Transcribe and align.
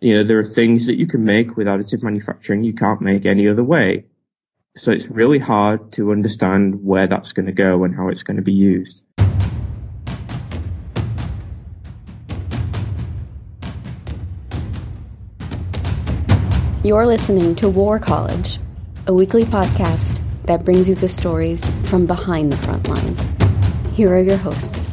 you 0.00 0.14
know, 0.14 0.22
there 0.22 0.38
are 0.38 0.44
things 0.44 0.86
that 0.86 0.96
you 0.96 1.06
can 1.06 1.24
make 1.24 1.56
with 1.56 1.66
additive 1.66 2.02
manufacturing 2.02 2.62
you 2.62 2.72
can't 2.72 3.00
make 3.00 3.26
any 3.26 3.48
other 3.48 3.64
way. 3.64 4.04
So 4.76 4.92
it's 4.92 5.08
really 5.08 5.40
hard 5.40 5.92
to 5.92 6.12
understand 6.12 6.84
where 6.84 7.08
that's 7.08 7.32
going 7.32 7.46
to 7.46 7.52
go 7.52 7.82
and 7.82 7.94
how 7.94 8.08
it's 8.08 8.22
going 8.22 8.36
to 8.36 8.42
be 8.42 8.52
used. 8.52 9.02
You're 16.84 17.06
listening 17.06 17.56
to 17.56 17.68
War 17.68 17.98
College, 17.98 18.60
a 19.08 19.12
weekly 19.12 19.42
podcast 19.42 20.22
that 20.44 20.64
brings 20.64 20.88
you 20.88 20.94
the 20.94 21.08
stories 21.08 21.68
from 21.86 22.06
behind 22.06 22.52
the 22.52 22.56
front 22.56 22.88
lines. 22.88 23.32
Here 23.96 24.14
are 24.14 24.20
your 24.20 24.36
hosts. 24.36 24.88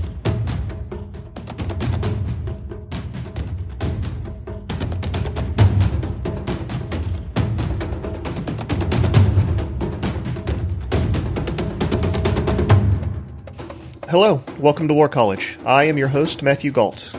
Hello, 14.17 14.41
welcome 14.59 14.87
to 14.87 14.93
War 14.93 15.09
College. 15.09 15.57
I 15.65 15.83
am 15.83 15.97
your 15.97 16.07
host, 16.07 16.41
Matthew 16.41 16.71
Gault. 16.71 17.13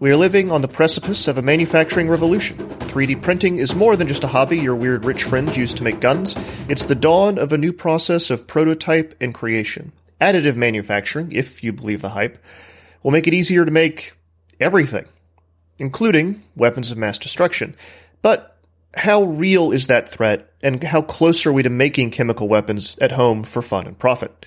We 0.00 0.10
are 0.10 0.16
living 0.16 0.50
on 0.50 0.60
the 0.60 0.66
precipice 0.66 1.28
of 1.28 1.38
a 1.38 1.42
manufacturing 1.42 2.08
revolution. 2.08 2.56
3D 2.58 3.22
printing 3.22 3.58
is 3.58 3.76
more 3.76 3.94
than 3.94 4.08
just 4.08 4.24
a 4.24 4.26
hobby 4.26 4.58
your 4.58 4.74
weird 4.74 5.04
rich 5.04 5.22
friends 5.22 5.56
use 5.56 5.72
to 5.74 5.84
make 5.84 6.00
guns. 6.00 6.34
It's 6.68 6.86
the 6.86 6.96
dawn 6.96 7.38
of 7.38 7.52
a 7.52 7.56
new 7.56 7.72
process 7.72 8.28
of 8.28 8.48
prototype 8.48 9.14
and 9.20 9.32
creation. 9.32 9.92
Additive 10.20 10.56
manufacturing, 10.56 11.30
if 11.30 11.62
you 11.62 11.72
believe 11.72 12.02
the 12.02 12.08
hype, 12.08 12.38
will 13.04 13.12
make 13.12 13.28
it 13.28 13.32
easier 13.32 13.64
to 13.64 13.70
make 13.70 14.14
everything, 14.58 15.04
including 15.78 16.42
weapons 16.56 16.90
of 16.90 16.98
mass 16.98 17.20
destruction. 17.20 17.76
But 18.20 18.58
how 18.96 19.22
real 19.22 19.70
is 19.70 19.86
that 19.86 20.08
threat, 20.08 20.52
and 20.60 20.82
how 20.82 21.02
close 21.02 21.46
are 21.46 21.52
we 21.52 21.62
to 21.62 21.70
making 21.70 22.10
chemical 22.10 22.48
weapons 22.48 22.98
at 22.98 23.12
home 23.12 23.44
for 23.44 23.62
fun 23.62 23.86
and 23.86 23.96
profit? 23.96 24.44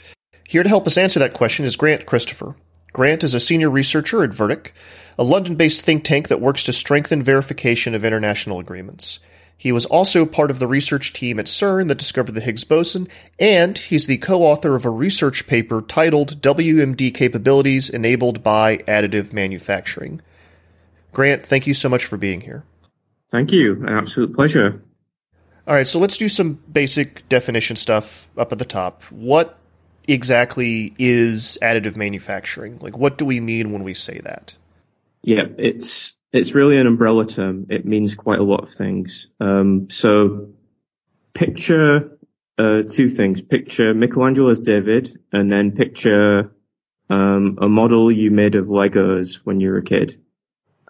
Here 0.49 0.63
to 0.63 0.69
help 0.69 0.87
us 0.87 0.97
answer 0.97 1.19
that 1.19 1.35
question 1.35 1.63
is 1.63 1.75
Grant 1.75 2.07
Christopher. 2.07 2.55
Grant 2.91 3.23
is 3.23 3.35
a 3.35 3.39
senior 3.39 3.69
researcher 3.69 4.23
at 4.23 4.31
Vertic, 4.31 4.71
a 5.15 5.23
London 5.23 5.53
based 5.53 5.85
think 5.85 6.03
tank 6.03 6.27
that 6.27 6.41
works 6.41 6.63
to 6.63 6.73
strengthen 6.73 7.21
verification 7.21 7.93
of 7.93 8.03
international 8.03 8.57
agreements. 8.57 9.19
He 9.55 9.71
was 9.71 9.85
also 9.85 10.25
part 10.25 10.49
of 10.49 10.57
the 10.57 10.65
research 10.65 11.13
team 11.13 11.37
at 11.37 11.45
CERN 11.45 11.87
that 11.87 11.99
discovered 11.99 12.31
the 12.31 12.41
Higgs 12.41 12.63
boson, 12.63 13.07
and 13.39 13.77
he's 13.77 14.07
the 14.07 14.17
co 14.17 14.41
author 14.41 14.73
of 14.73 14.85
a 14.85 14.89
research 14.89 15.45
paper 15.45 15.83
titled 15.83 16.41
WMD 16.41 17.13
Capabilities 17.13 17.87
Enabled 17.87 18.41
by 18.41 18.77
Additive 18.77 19.31
Manufacturing. 19.31 20.19
Grant, 21.11 21.45
thank 21.45 21.67
you 21.67 21.75
so 21.75 21.89
much 21.89 22.05
for 22.05 22.17
being 22.17 22.41
here. 22.41 22.63
Thank 23.29 23.51
you. 23.51 23.73
An 23.85 23.89
absolute 23.89 24.33
pleasure. 24.33 24.81
All 25.67 25.75
right, 25.75 25.87
so 25.87 25.99
let's 25.99 26.17
do 26.17 26.27
some 26.27 26.53
basic 26.53 27.29
definition 27.29 27.75
stuff 27.75 28.31
up 28.35 28.51
at 28.51 28.57
the 28.57 28.65
top. 28.65 29.03
What 29.11 29.58
exactly 30.11 30.93
is 30.97 31.57
additive 31.61 31.95
manufacturing? 31.95 32.79
Like, 32.79 32.97
what 32.97 33.17
do 33.17 33.25
we 33.25 33.39
mean 33.39 33.71
when 33.71 33.83
we 33.83 33.93
say 33.93 34.19
that? 34.19 34.55
Yeah, 35.21 35.45
it's 35.57 36.15
it's 36.31 36.53
really 36.53 36.77
an 36.77 36.87
umbrella 36.87 37.25
term. 37.25 37.67
It 37.69 37.85
means 37.85 38.15
quite 38.15 38.39
a 38.39 38.43
lot 38.43 38.63
of 38.63 38.69
things. 38.69 39.29
Um, 39.39 39.89
so, 39.89 40.49
picture 41.33 42.17
uh, 42.57 42.83
two 42.83 43.09
things. 43.09 43.41
Picture 43.41 43.93
Michelangelo's 43.93 44.59
David, 44.59 45.09
and 45.31 45.51
then 45.51 45.71
picture 45.71 46.51
um, 47.09 47.57
a 47.61 47.67
model 47.67 48.11
you 48.11 48.31
made 48.31 48.55
of 48.55 48.67
Legos 48.67 49.35
when 49.43 49.59
you 49.59 49.69
were 49.71 49.77
a 49.77 49.83
kid. 49.83 50.21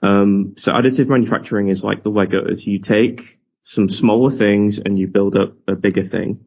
Um, 0.01 0.53
so, 0.57 0.73
additive 0.73 1.07
manufacturing 1.07 1.69
is 1.69 1.83
like 1.83 2.03
the 2.03 2.11
Legos. 2.11 2.65
You 2.65 2.79
take 2.79 3.39
some 3.63 3.89
smaller 3.89 4.31
things 4.31 4.79
and 4.79 4.97
you 4.97 5.07
build 5.07 5.35
up 5.35 5.53
a 5.67 5.75
bigger 5.75 6.03
thing 6.03 6.45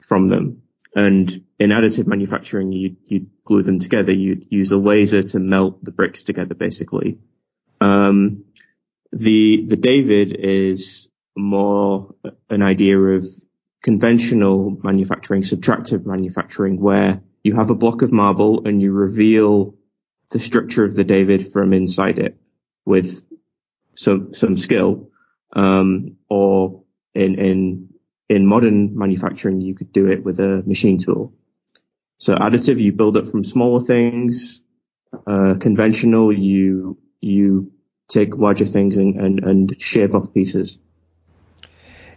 from 0.00 0.28
them. 0.28 0.62
And 0.94 1.30
in 1.58 1.70
additive 1.70 2.06
manufacturing, 2.06 2.72
you 2.72 2.96
you 3.04 3.26
glue 3.44 3.62
them 3.62 3.78
together. 3.78 4.12
You 4.12 4.44
use 4.48 4.72
a 4.72 4.78
laser 4.78 5.22
to 5.22 5.38
melt 5.38 5.84
the 5.84 5.92
bricks 5.92 6.22
together, 6.22 6.54
basically. 6.54 7.18
Um, 7.80 8.44
the 9.12 9.64
the 9.66 9.76
David 9.76 10.32
is 10.32 11.08
more 11.36 12.14
an 12.48 12.62
idea 12.62 12.98
of 12.98 13.24
conventional 13.82 14.78
manufacturing, 14.82 15.42
subtractive 15.42 16.06
manufacturing, 16.06 16.80
where 16.80 17.22
you 17.44 17.54
have 17.54 17.70
a 17.70 17.74
block 17.74 18.02
of 18.02 18.12
marble 18.12 18.66
and 18.66 18.82
you 18.82 18.92
reveal 18.92 19.74
the 20.30 20.38
structure 20.38 20.84
of 20.84 20.94
the 20.94 21.04
David 21.04 21.52
from 21.52 21.72
inside 21.72 22.18
it 22.18 22.36
with 22.84 23.24
some 23.94 24.34
some 24.34 24.56
skill, 24.56 25.10
um, 25.52 26.16
or 26.28 26.82
in 27.14 27.38
in 27.38 27.89
in 28.30 28.46
modern 28.46 28.96
manufacturing, 28.96 29.60
you 29.60 29.74
could 29.74 29.92
do 29.92 30.06
it 30.06 30.24
with 30.24 30.38
a 30.38 30.62
machine 30.64 30.98
tool. 30.98 31.34
So 32.18 32.36
additive, 32.36 32.78
you 32.78 32.92
build 32.92 33.16
up 33.16 33.26
from 33.26 33.42
smaller 33.42 33.80
things. 33.80 34.60
Uh, 35.26 35.56
conventional, 35.58 36.32
you 36.32 36.96
you 37.20 37.72
take 38.08 38.36
larger 38.36 38.66
things 38.66 38.96
and, 38.96 39.20
and, 39.20 39.40
and 39.40 39.82
shave 39.82 40.14
off 40.14 40.32
pieces. 40.32 40.78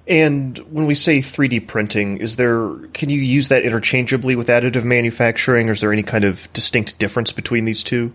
And 0.08 0.58
when 0.72 0.86
we 0.86 0.96
say 0.96 1.20
3D 1.20 1.68
printing, 1.68 2.18
is 2.18 2.36
there 2.36 2.76
can 2.94 3.10
you 3.10 3.20
use 3.20 3.48
that 3.48 3.64
interchangeably 3.64 4.36
with 4.36 4.50
additive 4.50 4.84
manufacturing, 4.84 5.68
or 5.68 5.72
is 5.72 5.82
there 5.82 5.92
any 5.92 6.04
kind 6.04 6.26
of 6.26 6.52
distinct 6.54 7.00
difference 7.00 7.32
between 7.32 7.66
these 7.66 7.82
two? 7.82 8.14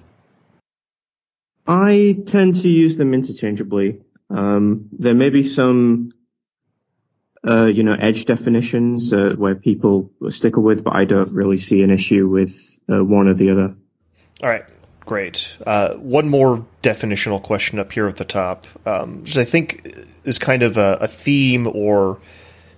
I 1.66 2.18
tend 2.26 2.54
to 2.62 2.68
use 2.68 2.96
them 2.96 3.12
interchangeably. 3.12 4.00
Um, 4.30 4.88
there 4.92 5.14
may 5.14 5.30
be 5.30 5.42
some 5.42 6.12
uh, 7.48 7.64
you 7.66 7.82
know, 7.82 7.94
edge 7.94 8.26
definitions 8.26 9.12
uh, 9.12 9.34
where 9.38 9.54
people 9.54 10.10
stickle 10.28 10.62
with, 10.62 10.84
but 10.84 10.94
I 10.94 11.04
don't 11.06 11.32
really 11.32 11.56
see 11.56 11.82
an 11.82 11.90
issue 11.90 12.28
with 12.28 12.78
uh, 12.90 13.02
one 13.02 13.26
or 13.26 13.34
the 13.34 13.50
other. 13.50 13.74
All 14.42 14.48
right, 14.50 14.64
great. 15.06 15.56
Uh, 15.66 15.94
one 15.94 16.28
more 16.28 16.66
definitional 16.82 17.42
question 17.42 17.78
up 17.78 17.90
here 17.92 18.06
at 18.06 18.16
the 18.16 18.24
top, 18.24 18.66
um, 18.84 19.22
which 19.22 19.38
I 19.38 19.44
think 19.44 19.90
is 20.24 20.38
kind 20.38 20.62
of 20.62 20.76
a, 20.76 20.98
a, 21.00 21.08
theme 21.08 21.66
or 21.66 22.20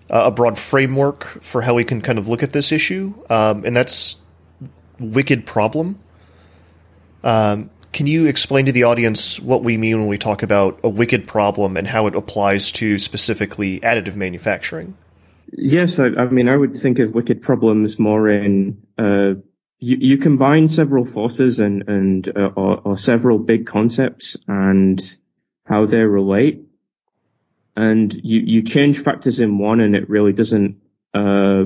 a 0.08 0.30
broad 0.30 0.58
framework 0.58 1.24
for 1.42 1.62
how 1.62 1.74
we 1.74 1.84
can 1.84 2.00
kind 2.00 2.18
of 2.18 2.28
look 2.28 2.42
at 2.42 2.52
this 2.52 2.70
issue, 2.70 3.12
um, 3.28 3.64
and 3.64 3.76
that's 3.76 4.16
wicked 5.00 5.46
problem. 5.46 5.98
Um, 7.24 7.70
can 7.92 8.06
you 8.06 8.26
explain 8.26 8.66
to 8.66 8.72
the 8.72 8.84
audience 8.84 9.40
what 9.40 9.62
we 9.62 9.76
mean 9.76 9.98
when 9.98 10.08
we 10.08 10.18
talk 10.18 10.42
about 10.42 10.80
a 10.84 10.88
wicked 10.88 11.26
problem 11.26 11.76
and 11.76 11.86
how 11.86 12.06
it 12.06 12.14
applies 12.14 12.70
to 12.72 12.98
specifically 12.98 13.80
additive 13.80 14.14
manufacturing? 14.14 14.96
Yes, 15.52 15.98
I, 15.98 16.06
I 16.06 16.28
mean, 16.28 16.48
I 16.48 16.56
would 16.56 16.76
think 16.76 17.00
of 17.00 17.12
wicked 17.12 17.42
problems 17.42 17.98
more 17.98 18.28
in 18.28 18.86
uh, 18.96 19.34
you, 19.80 19.96
you, 19.96 20.18
combine 20.18 20.68
several 20.68 21.04
forces 21.04 21.58
and 21.58 21.88
and 21.88 22.28
uh, 22.28 22.52
or, 22.54 22.80
or, 22.84 22.96
several 22.96 23.38
big 23.38 23.66
concepts 23.66 24.36
and 24.46 25.00
how 25.64 25.86
they 25.86 26.04
relate, 26.04 26.62
and 27.74 28.12
you 28.12 28.40
you 28.40 28.62
change 28.62 29.00
factors 29.00 29.40
in 29.40 29.58
one, 29.58 29.80
and 29.80 29.96
it 29.96 30.08
really 30.08 30.32
doesn't. 30.32 30.80
Uh, 31.12 31.64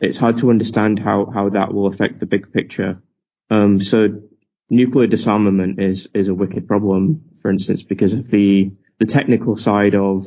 it's 0.00 0.16
hard 0.16 0.38
to 0.38 0.50
understand 0.50 0.98
how 0.98 1.26
how 1.26 1.50
that 1.50 1.74
will 1.74 1.86
affect 1.86 2.20
the 2.20 2.26
big 2.26 2.52
picture. 2.52 3.02
Um, 3.50 3.80
so 3.80 4.22
nuclear 4.70 5.06
disarmament 5.06 5.80
is 5.80 6.08
is 6.14 6.28
a 6.28 6.34
wicked 6.34 6.66
problem, 6.66 7.22
for 7.40 7.50
instance, 7.50 7.82
because 7.82 8.12
of 8.12 8.30
the 8.30 8.72
the 8.98 9.06
technical 9.06 9.56
side 9.56 9.94
of 9.94 10.26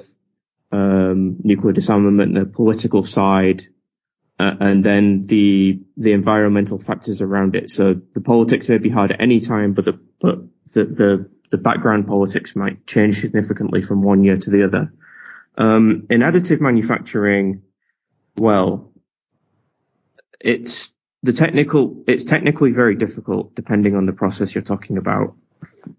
um, 0.72 1.38
nuclear 1.44 1.74
disarmament, 1.74 2.36
the 2.36 2.46
political 2.46 3.04
side 3.04 3.64
uh, 4.40 4.56
and 4.60 4.84
then 4.84 5.20
the 5.26 5.80
the 5.98 6.12
environmental 6.12 6.78
factors 6.78 7.22
around 7.22 7.56
it. 7.56 7.72
So 7.72 7.96
the 8.14 8.22
politics 8.22 8.70
may 8.70 8.78
be 8.78 8.90
hard 8.90 9.12
at 9.12 9.22
any 9.22 9.40
time, 9.40 9.74
but 9.74 9.86
the 9.86 10.00
but 10.20 10.40
the 10.74 10.86
the, 10.86 11.30
the 11.50 11.58
background 11.58 12.08
politics 12.08 12.56
might 12.56 12.86
change 12.86 13.22
significantly 13.22 13.82
from 13.82 14.02
one 14.02 14.24
year 14.24 14.38
to 14.38 14.50
the 14.50 14.64
other. 14.64 14.94
Um, 15.58 16.06
in 16.10 16.22
additive 16.22 16.62
manufacturing, 16.62 17.64
well, 18.36 18.92
it's 20.40 20.94
the 21.28 21.34
technical. 21.34 22.04
It's 22.08 22.24
technically 22.24 22.72
very 22.72 22.96
difficult 22.96 23.54
depending 23.54 23.96
on 23.96 24.06
the 24.06 24.14
process 24.14 24.56
you're 24.56 24.64
talking 24.64 24.98
about. 24.98 25.36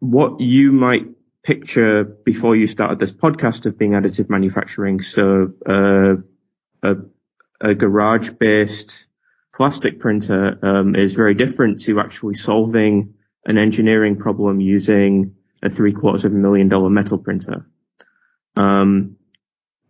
What 0.01 0.41
you 0.41 0.73
might 0.73 1.07
picture 1.45 2.05
before 2.05 2.57
you 2.57 2.67
started 2.67 2.99
this 2.99 3.13
podcast 3.13 3.67
of 3.67 3.79
being 3.79 3.93
additive 3.93 4.31
manufacturing. 4.31 5.03
So, 5.03 5.53
uh, 5.67 6.15
a 6.83 6.97
a 7.61 7.75
garage 7.75 8.31
based 8.31 9.07
plastic 9.53 10.01
printer 10.01 10.59
um, 10.63 10.95
is 10.95 11.15
very 11.15 11.35
different 11.35 11.81
to 11.81 12.01
actually 12.01 12.35
solving 12.35 13.15
an 13.45 13.59
engineering 13.59 14.17
problem 14.17 14.61
using 14.61 15.35
a 15.63 15.69
three 15.69 15.93
quarters 15.93 16.25
of 16.25 16.33
a 16.33 16.37
million 16.37 16.69
dollar 16.69 16.89
metal 16.89 17.19
printer. 17.19 17.67
Um, 18.57 19.17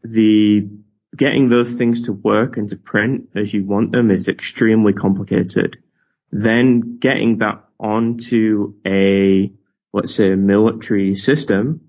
the 0.03 0.69
getting 1.17 1.49
those 1.49 1.73
things 1.73 2.03
to 2.03 2.13
work 2.13 2.57
and 2.57 2.69
to 2.69 2.77
print 2.77 3.31
as 3.35 3.53
you 3.53 3.65
want 3.65 3.93
them 3.93 4.11
is 4.11 4.29
extremely 4.29 4.93
complicated. 4.93 5.83
Then 6.31 6.99
getting 6.99 7.39
that 7.39 7.65
onto 7.81 8.75
a, 8.87 9.53
let's 9.93 10.15
say, 10.15 10.33
a 10.33 10.37
military 10.37 11.15
system 11.15 11.89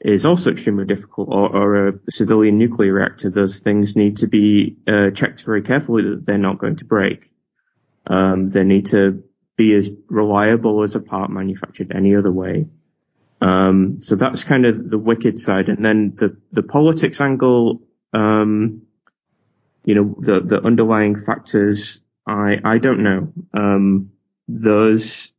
is 0.00 0.24
also 0.24 0.50
extremely 0.50 0.86
difficult, 0.86 1.28
or, 1.30 1.54
or, 1.54 1.88
a 1.88 1.92
civilian 2.10 2.56
nuclear 2.56 2.94
reactor, 2.94 3.28
those 3.28 3.58
things 3.58 3.96
need 3.96 4.16
to 4.16 4.26
be 4.26 4.76
uh, 4.86 5.10
checked 5.10 5.44
very 5.44 5.62
carefully 5.62 6.02
that 6.02 6.24
they're 6.24 6.38
not 6.38 6.58
going 6.58 6.76
to 6.76 6.86
break. 6.86 7.30
Um, 8.06 8.48
they 8.48 8.64
need 8.64 8.86
to 8.86 9.24
be 9.56 9.74
as 9.74 9.90
reliable 10.08 10.82
as 10.82 10.94
a 10.94 11.00
part 11.00 11.30
manufactured 11.30 11.92
any 11.94 12.16
other 12.16 12.32
way. 12.32 12.66
Um, 13.42 14.00
so 14.00 14.16
that's 14.16 14.44
kind 14.44 14.64
of 14.64 14.88
the 14.88 14.98
wicked 14.98 15.38
side, 15.38 15.68
and 15.68 15.84
then 15.84 16.14
the 16.16 16.36
the 16.52 16.62
politics 16.62 17.20
angle. 17.20 17.82
Um, 18.12 18.82
you 19.84 19.94
know, 19.94 20.14
the 20.18 20.40
the 20.40 20.62
underlying 20.62 21.18
factors. 21.18 22.00
I 22.26 22.60
I 22.64 22.78
don't 22.78 23.00
know. 23.00 23.32
Um, 23.54 24.12
those 24.48 25.32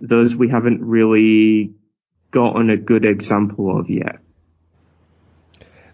those 0.00 0.34
we 0.34 0.48
haven't 0.48 0.82
really 0.82 1.74
gotten 2.30 2.70
a 2.70 2.76
good 2.76 3.04
example 3.04 3.78
of 3.78 3.88
yet. 3.88 4.18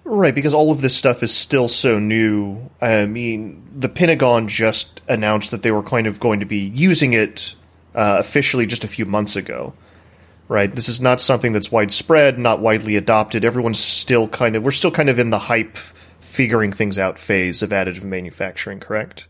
Right, 0.04 0.34
because 0.34 0.54
all 0.54 0.70
of 0.70 0.80
this 0.80 0.96
stuff 0.96 1.22
is 1.22 1.34
still 1.34 1.68
so 1.68 1.98
new. 1.98 2.70
I 2.80 3.04
mean, 3.04 3.62
the 3.76 3.90
Pentagon 3.90 4.48
just 4.48 5.02
announced 5.06 5.50
that 5.50 5.62
they 5.62 5.70
were 5.70 5.82
kind 5.82 6.06
of 6.06 6.18
going 6.18 6.40
to 6.40 6.46
be 6.46 6.60
using 6.60 7.12
it 7.12 7.54
uh, 7.94 8.16
officially 8.18 8.64
just 8.64 8.84
a 8.84 8.88
few 8.88 9.04
months 9.04 9.36
ago. 9.36 9.74
Right, 10.48 10.74
this 10.74 10.88
is 10.88 10.98
not 10.98 11.20
something 11.20 11.52
that's 11.52 11.70
widespread, 11.70 12.38
not 12.38 12.60
widely 12.60 12.96
adopted. 12.96 13.44
Everyone's 13.44 13.78
still 13.78 14.26
kind 14.26 14.56
of, 14.56 14.64
we're 14.64 14.70
still 14.70 14.90
kind 14.90 15.10
of 15.10 15.18
in 15.18 15.28
the 15.28 15.38
hype, 15.38 15.76
figuring 16.28 16.72
things 16.72 16.98
out 16.98 17.18
phase 17.18 17.62
of 17.62 17.70
additive 17.70 18.04
manufacturing, 18.04 18.80
correct? 18.80 19.28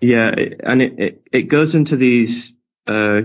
Yeah, 0.00 0.34
and 0.60 0.82
it, 0.82 0.98
it, 0.98 1.22
it 1.32 1.42
goes 1.42 1.74
into 1.74 1.96
these 1.96 2.54
uh, 2.86 3.22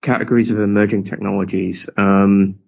categories 0.00 0.50
of 0.50 0.60
emerging 0.60 1.04
technologies. 1.04 1.90
Um, 1.96 2.60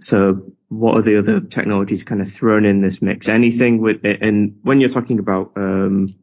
so 0.00 0.52
what 0.68 0.96
are 0.96 1.02
the 1.02 1.18
other 1.18 1.40
technologies 1.40 2.04
kind 2.04 2.20
of 2.20 2.30
thrown 2.30 2.64
in 2.64 2.80
this 2.80 3.02
mix? 3.02 3.28
Anything 3.28 3.80
with, 3.80 4.00
and 4.04 4.58
when 4.62 4.80
you're 4.80 4.88
talking 4.88 5.18
about, 5.18 5.52
um, 5.56 6.14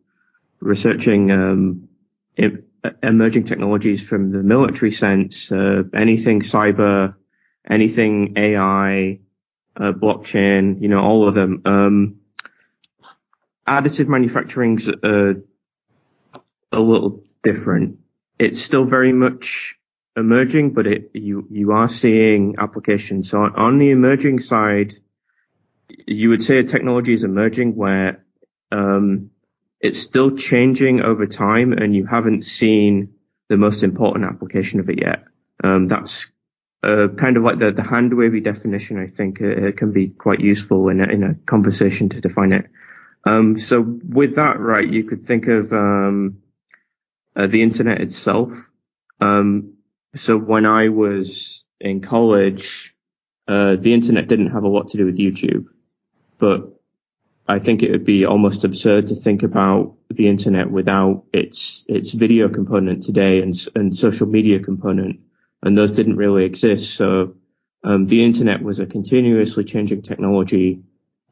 researching, 0.60 1.32
um, 1.32 1.90
emerging 3.04 3.44
technologies 3.44 4.02
from 4.02 4.32
the 4.32 4.42
military 4.42 4.92
sense, 4.92 5.52
uh, 5.52 5.84
anything 5.94 6.42
cyber, 6.42 7.16
anything 7.70 8.34
AI, 8.38 9.20
uh, 9.76 9.94
blockchain, 9.94 10.82
you 10.82 10.88
know, 10.88 11.02
all 11.02 11.28
of 11.28 11.36
them. 11.36 11.62
Um, 11.66 12.21
additive 13.78 14.08
manufacturing's, 14.08 14.88
uh, 14.90 15.34
a 16.72 16.80
little 16.80 17.24
different. 17.44 18.00
It's 18.40 18.62
still 18.62 18.86
very 18.86 19.14
much 19.14 19.76
emerging, 20.16 20.74
but 20.74 20.88
it, 20.88 21.12
you 21.14 21.48
you 21.50 21.72
are 21.72 21.88
seeing 21.88 22.56
applications. 22.60 23.30
So 23.30 23.42
on 23.42 23.78
the 23.78 23.92
emerging 23.92 24.40
side, 24.40 24.94
you 26.08 26.30
would 26.30 26.44
say 26.44 26.64
technology 26.64 27.14
is 27.14 27.24
emerging 27.24 27.76
where 27.76 28.26
um, 28.72 29.32
it's 29.80 30.00
still 30.00 30.32
changing 30.36 31.02
over 31.02 31.28
time, 31.28 31.74
and 31.74 31.96
you 31.96 32.06
haven't 32.06 32.44
seen 32.46 33.14
the 33.50 33.58
most 33.58 33.84
important 33.84 34.26
application 34.26 34.80
of 34.80 34.90
it 34.90 35.00
yet. 35.00 35.26
Um, 35.64 35.88
that's 35.88 36.32
uh, 36.84 37.10
kind 37.18 37.38
of 37.38 37.44
like 37.44 37.60
the, 37.60 37.72
the 37.72 37.84
hand 37.84 38.14
wavy 38.14 38.40
definition. 38.40 39.00
I 39.00 39.08
think 39.08 39.42
uh, 39.42 39.46
it 39.46 39.78
can 39.78 39.92
be 39.92 40.10
quite 40.10 40.40
useful 40.40 40.90
in 40.90 41.02
a, 41.02 41.06
in 41.06 41.24
a 41.24 41.36
conversation 41.46 42.10
to 42.10 42.22
define 42.22 42.54
it. 42.54 42.66
Um, 43.24 43.60
so 43.60 43.82
with 43.82 44.36
that, 44.36 44.60
right, 44.60 44.88
you 44.88 45.04
could 45.04 45.26
think 45.26 45.48
of 45.48 45.72
um, 45.74 46.42
uh, 47.36 47.48
the 47.48 47.62
internet 47.62 48.02
itself. 48.02 48.70
Um, 49.20 49.76
so 50.16 50.38
when 50.38 50.66
I 50.66 50.90
was 50.90 51.66
in 51.80 52.02
college, 52.02 52.96
uh, 53.48 53.76
the 53.76 53.94
internet 53.94 54.28
didn't 54.28 54.52
have 54.52 54.64
a 54.64 54.68
lot 54.68 54.90
to 54.90 54.98
do 54.98 55.06
with 55.06 55.18
YouTube, 55.18 55.66
but 56.40 56.68
I 57.48 57.60
think 57.60 57.84
it 57.84 57.92
would 57.92 58.06
be 58.06 58.26
almost 58.26 58.64
absurd 58.64 59.08
to 59.08 59.16
think 59.16 59.44
about 59.44 59.96
the 60.10 60.28
internet 60.28 60.70
without 60.72 61.26
its 61.34 61.86
its 61.90 62.14
video 62.14 62.50
component 62.50 63.04
today 63.04 63.42
and 63.42 63.54
and 63.76 63.96
social 63.96 64.28
media 64.28 64.60
component, 64.60 65.20
and 65.62 65.78
those 65.78 65.92
didn't 65.92 66.18
really 66.18 66.46
exist. 66.46 66.96
So 66.96 67.36
um, 67.84 68.06
the 68.06 68.24
internet 68.24 68.62
was 68.62 68.80
a 68.80 68.86
continuously 68.86 69.64
changing 69.64 70.02
technology, 70.04 70.84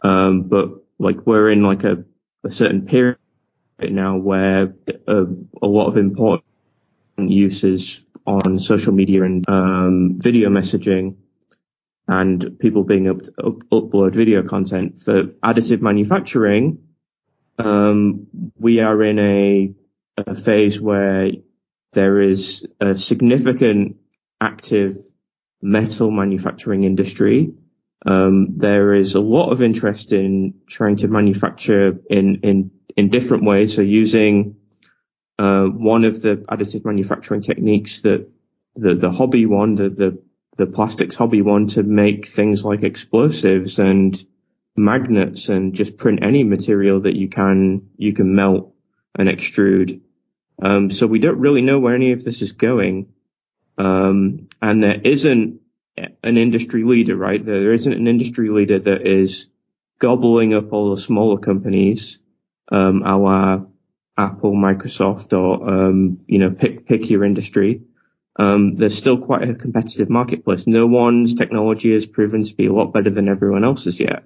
um, 0.01 0.43
but 0.43 0.83
like 0.99 1.25
we're 1.25 1.49
in 1.49 1.63
like 1.63 1.83
a, 1.83 2.03
a 2.43 2.51
certain 2.51 2.85
period 2.85 3.17
now 3.81 4.17
where 4.17 4.73
a, 4.87 5.11
uh, 5.11 5.25
a 5.61 5.67
lot 5.67 5.87
of 5.87 5.97
important 5.97 6.43
uses 7.17 8.03
on 8.27 8.59
social 8.59 8.93
media 8.93 9.23
and 9.23 9.47
um, 9.49 10.15
video 10.19 10.49
messaging 10.49 11.15
and 12.07 12.59
people 12.59 12.83
being 12.83 13.07
able 13.07 13.21
to 13.21 13.31
up- 13.45 13.69
upload 13.71 14.13
video 14.15 14.43
content 14.43 14.99
for 14.99 15.23
additive 15.43 15.81
manufacturing. 15.81 16.79
Um, 17.57 18.27
we 18.57 18.79
are 18.79 19.01
in 19.03 19.19
a, 19.19 19.73
a 20.17 20.35
phase 20.35 20.79
where 20.79 21.31
there 21.93 22.21
is 22.21 22.67
a 22.79 22.97
significant 22.97 23.97
active 24.41 24.95
metal 25.61 26.11
manufacturing 26.11 26.83
industry. 26.83 27.53
Um, 28.05 28.57
there 28.57 28.93
is 28.93 29.15
a 29.15 29.19
lot 29.21 29.51
of 29.51 29.61
interest 29.61 30.13
in 30.13 30.55
trying 30.67 30.97
to 30.97 31.07
manufacture 31.07 31.99
in, 32.09 32.41
in, 32.41 32.71
in 32.95 33.09
different 33.09 33.43
ways. 33.43 33.75
So 33.75 33.81
using 33.81 34.55
uh, 35.37 35.65
one 35.65 36.05
of 36.05 36.21
the 36.21 36.37
additive 36.37 36.85
manufacturing 36.85 37.41
techniques 37.41 38.01
that 38.01 38.29
the, 38.75 38.95
the 38.95 39.11
hobby 39.11 39.45
one, 39.45 39.75
the, 39.75 39.89
the, 39.89 40.23
the 40.55 40.65
plastics 40.65 41.15
hobby 41.15 41.41
one 41.41 41.67
to 41.67 41.83
make 41.83 42.27
things 42.27 42.63
like 42.63 42.83
explosives 42.83 43.79
and 43.79 44.23
magnets 44.75 45.49
and 45.49 45.73
just 45.73 45.97
print 45.97 46.23
any 46.23 46.43
material 46.43 47.01
that 47.01 47.15
you 47.15 47.27
can, 47.29 47.89
you 47.97 48.13
can 48.13 48.33
melt 48.35 48.73
and 49.17 49.27
extrude. 49.27 50.01
Um, 50.61 50.89
so 50.89 51.07
we 51.07 51.19
don't 51.19 51.39
really 51.39 51.61
know 51.61 51.79
where 51.79 51.95
any 51.95 52.13
of 52.13 52.23
this 52.23 52.41
is 52.41 52.53
going. 52.53 53.13
Um, 53.77 54.49
and 54.61 54.83
there 54.83 54.99
isn't 55.01 55.61
an 55.97 56.37
industry 56.37 56.83
leader, 56.83 57.15
right? 57.15 57.43
There 57.43 57.73
isn't 57.73 57.91
an 57.91 58.07
industry 58.07 58.49
leader 58.49 58.79
that 58.79 59.07
is 59.07 59.47
gobbling 59.99 60.53
up 60.53 60.71
all 60.71 60.91
the 60.91 61.01
smaller 61.01 61.39
companies, 61.39 62.19
um, 62.71 63.03
Apple, 64.17 64.53
Microsoft, 64.53 65.37
or 65.37 65.69
um, 65.69 66.19
you 66.27 66.39
know, 66.39 66.51
pick 66.51 66.85
pick 66.85 67.09
your 67.09 67.23
industry. 67.23 67.81
Um, 68.37 68.77
there's 68.77 68.97
still 68.97 69.17
quite 69.17 69.49
a 69.49 69.53
competitive 69.53 70.09
marketplace. 70.09 70.67
No 70.67 70.87
one's 70.87 71.33
technology 71.33 71.91
has 71.93 72.05
proven 72.05 72.43
to 72.43 72.55
be 72.55 72.67
a 72.67 72.73
lot 72.73 72.93
better 72.93 73.09
than 73.09 73.27
everyone 73.27 73.65
else's 73.65 73.99
yet. 73.99 74.23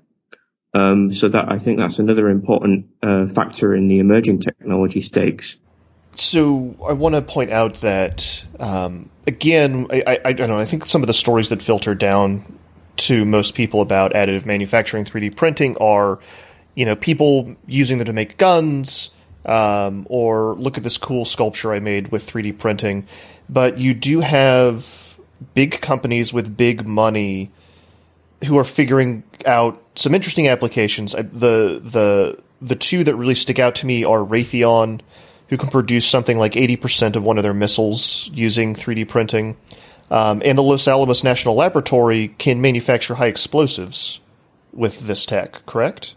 Um, 0.74 1.14
so 1.14 1.30
that 1.30 1.52
I 1.52 1.60
think 1.60 1.78
that's 1.78 2.00
another 2.00 2.30
important 2.30 2.88
uh, 3.02 3.28
factor 3.28 3.76
in 3.76 3.88
the 3.88 4.00
emerging 4.00 4.40
technology 4.40 5.02
stakes. 5.02 5.58
So 6.16 6.76
I 6.88 6.94
want 6.94 7.16
to 7.16 7.22
point 7.22 7.52
out 7.52 7.76
that 7.76 8.46
um, 8.60 9.10
again, 9.28 9.88
I, 9.90 10.04
I, 10.06 10.20
I, 10.26 10.34
don't 10.34 10.50
know. 10.50 10.60
I 10.60 10.66
think 10.66 10.86
some 10.86 11.02
of 11.02 11.08
the 11.08 11.14
stories 11.14 11.50
that 11.50 11.62
filter 11.62 11.96
down 11.96 12.60
to 12.96 13.26
most 13.26 13.56
people 13.56 13.82
about 13.82 14.14
additive 14.14 14.46
manufacturing, 14.46 15.06
3D 15.06 15.36
printing, 15.36 15.78
are 15.78 16.20
you 16.76 16.86
know 16.86 16.96
people 16.96 17.56
using 17.68 17.98
them 17.98 18.06
to 18.06 18.14
make 18.14 18.38
guns, 18.38 19.12
um, 19.46 20.06
or 20.10 20.56
look 20.56 20.78
at 20.78 20.84
this 20.84 20.98
cool 20.98 21.26
sculpture 21.26 21.74
I 21.74 21.80
made 21.80 22.12
with 22.12 22.30
3D 22.30 22.58
printing. 22.58 23.08
But 23.50 23.78
you 23.78 23.94
do 23.94 24.20
have 24.20 25.20
big 25.54 25.82
companies 25.82 26.32
with 26.32 26.56
big 26.56 26.88
money 26.88 27.52
who 28.46 28.58
are 28.58 28.64
figuring 28.64 29.24
out 29.46 29.82
some 29.96 30.14
interesting 30.14 30.48
applications. 30.48 31.14
The 31.14 31.82
the 31.84 32.40
the 32.62 32.76
two 32.76 33.04
that 33.04 33.16
really 33.16 33.36
stick 33.36 33.60
out 33.60 33.76
to 33.76 33.86
me 33.86 34.04
are 34.04 34.20
Raytheon, 34.20 35.02
who 35.50 35.58
can 35.58 35.70
produce 35.70 36.08
something 36.08 36.38
like 36.38 36.54
80% 36.54 37.16
of 37.16 37.24
one 37.24 37.38
of 37.38 37.44
their 37.44 37.54
missiles 37.54 38.30
using 38.34 38.74
3D 38.74 39.08
printing, 39.08 39.58
um, 40.10 40.42
and 40.46 40.58
the 40.58 40.64
Los 40.64 40.88
Alamos 40.88 41.24
National 41.24 41.56
Laboratory 41.56 42.30
can 42.38 42.62
manufacture 42.62 43.16
high 43.16 43.28
explosives 43.28 44.20
with 44.72 45.08
this 45.08 45.26
tech, 45.26 45.66
correct? 45.66 46.16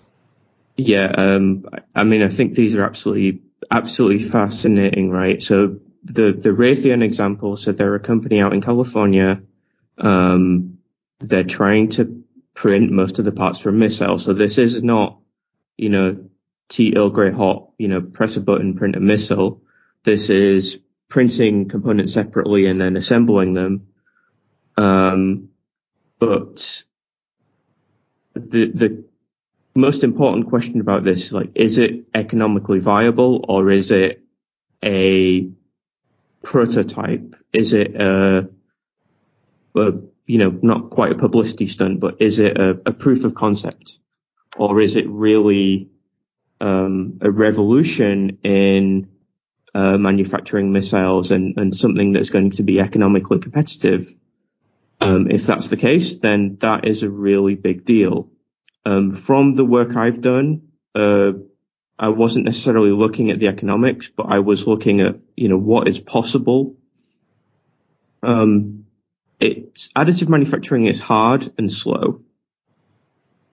Yeah, 0.76 1.06
um, 1.16 1.64
I 1.94 2.04
mean, 2.04 2.22
I 2.22 2.28
think 2.28 2.54
these 2.54 2.74
are 2.74 2.84
absolutely, 2.84 3.42
absolutely 3.70 4.28
fascinating, 4.28 5.10
right? 5.10 5.42
So 5.42 5.78
the, 6.04 6.32
the 6.32 6.50
Raytheon 6.50 7.02
example, 7.02 7.56
so 7.56 7.72
they're 7.72 7.94
a 7.94 8.00
company 8.00 8.40
out 8.40 8.52
in 8.52 8.60
California. 8.60 9.40
Um, 9.98 10.78
they're 11.20 11.44
trying 11.44 11.88
to 11.90 12.22
print 12.54 12.90
most 12.90 13.18
of 13.18 13.24
the 13.24 13.32
parts 13.32 13.58
for 13.58 13.70
a 13.70 13.72
missile. 13.72 14.18
So 14.18 14.32
this 14.32 14.58
is 14.58 14.82
not, 14.82 15.18
you 15.76 15.88
know, 15.88 16.28
Earl 16.96 17.10
Grey 17.10 17.30
hot, 17.30 17.70
you 17.78 17.88
know, 17.88 18.00
press 18.00 18.36
a 18.36 18.40
button, 18.40 18.74
print 18.74 18.96
a 18.96 19.00
missile. 19.00 19.62
This 20.04 20.30
is 20.30 20.78
printing 21.08 21.68
components 21.68 22.12
separately 22.12 22.66
and 22.66 22.80
then 22.80 22.96
assembling 22.96 23.54
them. 23.54 23.88
Um, 24.76 25.48
but 26.18 26.84
the, 28.34 28.70
the 28.72 29.04
most 29.74 30.04
important 30.04 30.48
question 30.48 30.80
about 30.80 31.04
this, 31.04 31.32
like, 31.32 31.50
is 31.54 31.78
it 31.78 32.08
economically 32.14 32.78
viable 32.78 33.44
or 33.48 33.70
is 33.70 33.90
it 33.90 34.22
a 34.84 35.48
prototype? 36.42 37.36
Is 37.52 37.72
it 37.72 37.94
a, 37.94 38.48
a 39.76 39.92
you 40.26 40.38
know, 40.38 40.58
not 40.62 40.90
quite 40.90 41.12
a 41.12 41.16
publicity 41.16 41.66
stunt, 41.66 42.00
but 42.00 42.16
is 42.20 42.38
it 42.38 42.58
a, 42.58 42.70
a 42.86 42.92
proof 42.92 43.24
of 43.24 43.34
concept 43.34 43.98
or 44.56 44.80
is 44.80 44.96
it 44.96 45.08
really 45.08 45.90
um, 46.60 47.18
a 47.20 47.30
revolution 47.30 48.38
in 48.42 49.08
uh, 49.74 49.98
manufacturing 49.98 50.72
missiles 50.72 51.30
and, 51.30 51.58
and 51.58 51.76
something 51.76 52.12
that's 52.12 52.30
going 52.30 52.52
to 52.52 52.62
be 52.62 52.80
economically 52.80 53.38
competitive? 53.38 54.14
Um, 55.00 55.30
if 55.30 55.46
that's 55.46 55.68
the 55.68 55.76
case, 55.76 56.20
then 56.20 56.56
that 56.60 56.86
is 56.86 57.02
a 57.02 57.10
really 57.10 57.54
big 57.54 57.84
deal. 57.84 58.30
Um, 58.84 59.12
from 59.12 59.54
the 59.54 59.64
work 59.64 59.94
I've 59.96 60.20
done, 60.20 60.68
uh, 60.94 61.32
I 61.98 62.08
wasn't 62.08 62.44
necessarily 62.44 62.90
looking 62.90 63.30
at 63.30 63.38
the 63.38 63.48
economics, 63.48 64.08
but 64.08 64.24
I 64.24 64.38
was 64.38 64.66
looking 64.66 65.00
at, 65.00 65.16
you 65.36 65.48
know, 65.48 65.58
what 65.58 65.88
is 65.88 65.98
possible. 65.98 66.76
Um, 68.22 68.86
it's 69.40 69.88
additive 69.96 70.28
manufacturing 70.28 70.86
is 70.86 71.00
hard 71.00 71.48
and 71.58 71.70
slow. 71.70 72.22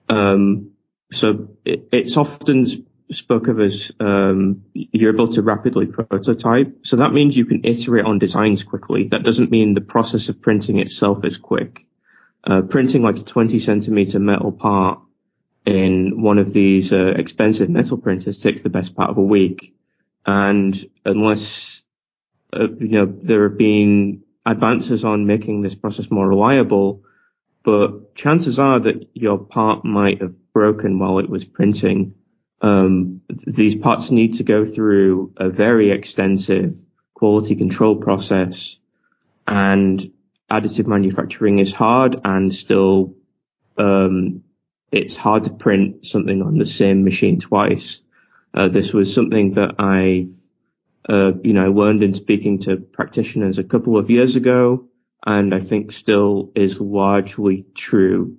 Um, 0.08 0.72
so 1.12 1.48
it, 1.64 1.88
it's 1.92 2.16
often 2.16 2.66
spoke 3.10 3.48
of 3.48 3.60
as 3.60 3.92
um, 4.00 4.64
you're 4.72 5.12
able 5.12 5.28
to 5.32 5.42
rapidly 5.42 5.86
prototype. 5.86 6.86
So 6.86 6.96
that 6.96 7.12
means 7.12 7.36
you 7.36 7.44
can 7.44 7.60
iterate 7.64 8.04
on 8.04 8.18
designs 8.18 8.62
quickly. 8.62 9.08
That 9.08 9.22
doesn't 9.22 9.50
mean 9.50 9.74
the 9.74 9.80
process 9.80 10.28
of 10.28 10.40
printing 10.40 10.78
itself 10.78 11.24
is 11.24 11.36
quick. 11.36 11.86
Uh, 12.42 12.62
printing 12.62 13.02
like 13.02 13.18
a 13.18 13.22
20 13.22 13.58
centimeter 13.58 14.18
metal 14.18 14.52
part 14.52 15.00
in 15.64 16.20
one 16.22 16.38
of 16.38 16.52
these 16.52 16.92
uh, 16.92 17.14
expensive 17.16 17.70
metal 17.70 17.96
printers 17.96 18.38
takes 18.38 18.62
the 18.62 18.70
best 18.70 18.94
part 18.94 19.10
of 19.10 19.18
a 19.18 19.22
week. 19.22 19.74
And 20.26 20.76
unless 21.04 21.82
uh, 22.52 22.68
you 22.78 22.88
know 22.88 23.06
there 23.06 23.48
have 23.48 23.58
been 23.58 24.22
advances 24.46 25.04
on 25.04 25.26
making 25.26 25.62
this 25.62 25.74
process 25.74 26.10
more 26.10 26.28
reliable, 26.28 27.02
but 27.62 28.14
chances 28.14 28.58
are 28.58 28.78
that 28.78 29.08
your 29.14 29.38
part 29.38 29.84
might 29.84 30.20
have 30.20 30.52
broken 30.52 30.98
while 30.98 31.18
it 31.18 31.28
was 31.28 31.44
printing. 31.44 32.14
Um, 32.60 33.20
these 33.28 33.76
parts 33.76 34.10
need 34.10 34.34
to 34.34 34.44
go 34.44 34.64
through 34.64 35.34
a 35.36 35.50
very 35.50 35.90
extensive 35.90 36.72
quality 37.14 37.56
control 37.56 37.96
process 37.96 38.78
and 39.46 40.00
additive 40.50 40.86
manufacturing 40.86 41.58
is 41.58 41.72
hard 41.72 42.16
and 42.24 42.54
still, 42.54 43.14
um, 43.76 44.44
it's 44.90 45.16
hard 45.16 45.44
to 45.44 45.52
print 45.52 46.06
something 46.06 46.42
on 46.42 46.58
the 46.58 46.66
same 46.66 47.04
machine 47.04 47.38
twice. 47.38 48.02
Uh, 48.54 48.68
this 48.68 48.92
was 48.92 49.12
something 49.12 49.52
that 49.52 49.74
I've 49.78 50.44
uh, 51.08 51.32
you 51.42 51.52
know, 51.52 51.64
I 51.64 51.68
learned 51.68 52.02
in 52.02 52.14
speaking 52.14 52.58
to 52.60 52.76
practitioners 52.76 53.58
a 53.58 53.64
couple 53.64 53.98
of 53.98 54.10
years 54.10 54.36
ago, 54.36 54.88
and 55.26 55.54
I 55.54 55.60
think 55.60 55.92
still 55.92 56.50
is 56.54 56.80
largely 56.80 57.66
true. 57.74 58.38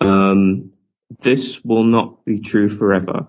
Um, 0.00 0.72
this 1.18 1.62
will 1.64 1.84
not 1.84 2.24
be 2.24 2.40
true 2.40 2.68
forever. 2.68 3.28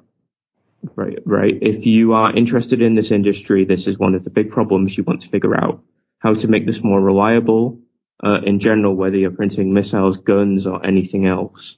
Right, 0.96 1.20
right. 1.26 1.58
If 1.62 1.86
you 1.86 2.14
are 2.14 2.34
interested 2.34 2.82
in 2.82 2.96
this 2.96 3.12
industry, 3.12 3.66
this 3.66 3.88
is 3.88 3.98
one 3.98 4.16
of 4.16 4.24
the 4.24 4.30
big 4.30 4.50
problems 4.50 4.98
you 4.98 5.04
want 5.04 5.22
to 5.22 5.30
figure 5.30 5.56
out 5.56 5.84
how 6.20 6.34
to 6.34 6.48
make 6.48 6.66
this 6.66 6.84
more 6.84 7.02
reliable, 7.02 7.80
uh, 8.24 8.42
in 8.44 8.60
general, 8.60 8.96
whether 8.96 9.18
you're 9.18 9.32
printing 9.32 9.74
missiles, 9.74 10.18
guns, 10.18 10.68
or 10.68 10.86
anything 10.86 11.28
else. 11.28 11.78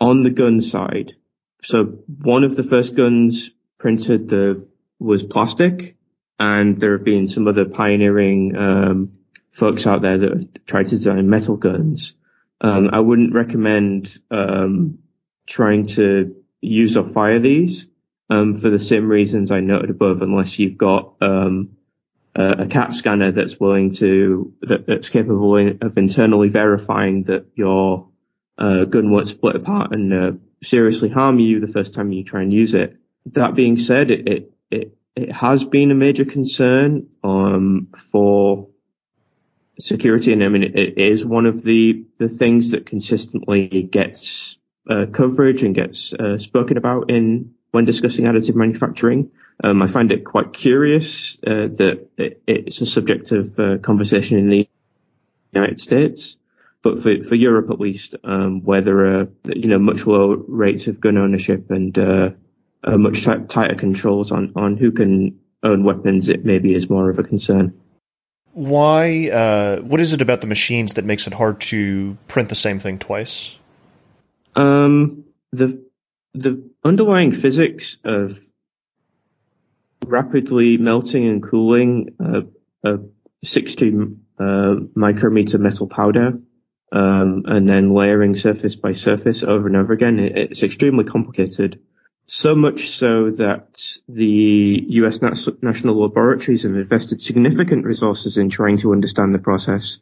On 0.00 0.22
the 0.22 0.30
gun 0.30 0.60
side, 0.60 1.12
so 1.62 1.84
one 1.84 2.44
of 2.44 2.56
the 2.56 2.62
first 2.62 2.94
guns 2.94 3.50
printed 3.78 4.28
the 4.28 4.66
was 4.98 5.22
plastic, 5.22 5.96
and 6.38 6.80
there 6.80 6.92
have 6.96 7.04
been 7.04 7.26
some 7.26 7.46
other 7.46 7.64
pioneering 7.64 8.56
um, 8.56 9.12
folks 9.50 9.86
out 9.86 10.02
there 10.02 10.18
that 10.18 10.32
have 10.32 10.64
tried 10.66 10.88
to 10.88 10.96
design 10.96 11.30
metal 11.30 11.56
guns. 11.56 12.14
Um, 12.60 12.90
I 12.92 13.00
wouldn't 13.00 13.34
recommend 13.34 14.16
um, 14.30 14.98
trying 15.46 15.86
to 15.86 16.36
use 16.60 16.96
or 16.96 17.04
fire 17.04 17.38
these 17.38 17.88
um, 18.30 18.54
for 18.54 18.70
the 18.70 18.78
same 18.78 19.08
reasons 19.08 19.50
I 19.50 19.60
noted 19.60 19.90
above, 19.90 20.22
unless 20.22 20.58
you've 20.58 20.78
got 20.78 21.14
um, 21.20 21.76
a, 22.34 22.62
a, 22.62 22.66
CAT 22.66 22.92
scanner 22.92 23.32
that's 23.32 23.60
willing 23.60 23.92
to 23.94 24.54
that, 24.62 24.86
that's 24.86 25.10
capable 25.10 25.56
of 25.56 25.98
internally 25.98 26.48
verifying 26.48 27.24
that 27.24 27.46
your 27.54 28.08
uh, 28.56 28.84
gun 28.84 29.10
won't 29.10 29.28
split 29.28 29.56
apart 29.56 29.94
and 29.94 30.14
uh, 30.14 30.32
seriously 30.62 31.08
harm 31.08 31.38
you 31.38 31.60
the 31.60 31.68
first 31.68 31.94
time 31.94 32.12
you 32.12 32.24
try 32.24 32.42
and 32.42 32.52
use 32.52 32.74
it. 32.74 32.96
That 33.26 33.54
being 33.54 33.78
said, 33.78 34.10
it, 34.10 34.28
it 34.28 34.52
it, 34.70 34.96
it 35.14 35.32
has 35.32 35.64
been 35.64 35.90
a 35.90 35.94
major 35.94 36.24
concern 36.24 37.08
um, 37.22 37.88
for 37.96 38.68
security, 39.78 40.32
and 40.32 40.42
I 40.42 40.48
mean 40.48 40.62
it, 40.62 40.78
it 40.78 40.98
is 40.98 41.24
one 41.24 41.46
of 41.46 41.62
the 41.62 42.06
the 42.18 42.28
things 42.28 42.70
that 42.70 42.86
consistently 42.86 43.82
gets 43.82 44.58
uh, 44.88 45.06
coverage 45.06 45.62
and 45.62 45.74
gets 45.74 46.12
uh, 46.12 46.36
spoken 46.36 46.76
about 46.76 47.10
in 47.10 47.54
when 47.70 47.84
discussing 47.86 48.26
additive 48.26 48.54
manufacturing. 48.54 49.30
Um, 49.62 49.80
I 49.80 49.86
find 49.86 50.12
it 50.12 50.24
quite 50.24 50.52
curious 50.52 51.38
uh, 51.46 51.68
that 51.68 52.08
it, 52.18 52.42
it's 52.46 52.80
a 52.80 52.86
subject 52.86 53.32
of 53.32 53.58
uh, 53.58 53.78
conversation 53.78 54.38
in 54.38 54.50
the 54.50 54.68
United 55.52 55.80
States, 55.80 56.36
but 56.82 56.98
for, 56.98 57.22
for 57.22 57.34
Europe 57.34 57.70
at 57.70 57.80
least, 57.80 58.16
um, 58.24 58.62
where 58.62 58.82
there 58.82 59.20
are 59.20 59.28
you 59.46 59.68
know 59.68 59.78
much 59.78 60.06
lower 60.06 60.36
rates 60.36 60.86
of 60.86 61.00
gun 61.00 61.16
ownership 61.16 61.70
and 61.70 61.98
uh, 61.98 62.30
much 62.86 63.24
t- 63.24 63.44
tighter 63.48 63.76
controls 63.76 64.32
on, 64.32 64.52
on 64.54 64.76
who 64.76 64.92
can 64.92 65.40
own 65.62 65.82
weapons, 65.82 66.28
it 66.28 66.44
maybe 66.44 66.74
is 66.74 66.90
more 66.90 67.08
of 67.08 67.18
a 67.18 67.22
concern. 67.22 67.80
Why? 68.52 69.80
What 69.80 70.00
is 70.00 70.12
it 70.12 70.20
about 70.20 70.42
the 70.42 70.46
machines 70.46 70.92
that 70.94 71.06
makes 71.06 71.26
it 71.26 71.32
hard 71.32 71.60
to 71.62 72.18
print 72.28 72.50
the 72.50 72.54
same 72.54 72.80
thing 72.80 72.98
twice? 72.98 73.56
Um, 74.56 75.24
the 75.52 75.84
the 76.34 76.70
underlying 76.84 77.32
physics 77.32 77.98
of 78.04 78.38
rapidly 80.06 80.76
melting 80.76 81.26
and 81.26 81.42
cooling 81.42 82.16
a, 82.18 82.90
a 82.90 82.98
60 83.44 83.92
uh, 84.38 84.74
micrometer 84.94 85.58
metal 85.58 85.86
powder 85.86 86.38
um, 86.92 87.42
and 87.46 87.68
then 87.68 87.94
layering 87.94 88.34
surface 88.34 88.76
by 88.76 88.92
surface 88.92 89.42
over 89.42 89.66
and 89.66 89.76
over 89.76 89.92
again. 89.92 90.18
It, 90.18 90.36
it's 90.36 90.62
extremely 90.62 91.04
complicated. 91.04 91.80
So 92.26 92.54
much 92.54 92.90
so 92.90 93.30
that 93.30 93.82
the 94.08 94.86
US 94.88 95.20
national 95.20 96.00
laboratories 96.00 96.62
have 96.62 96.74
invested 96.74 97.20
significant 97.20 97.84
resources 97.84 98.38
in 98.38 98.48
trying 98.48 98.78
to 98.78 98.92
understand 98.92 99.34
the 99.34 99.38
process. 99.38 100.00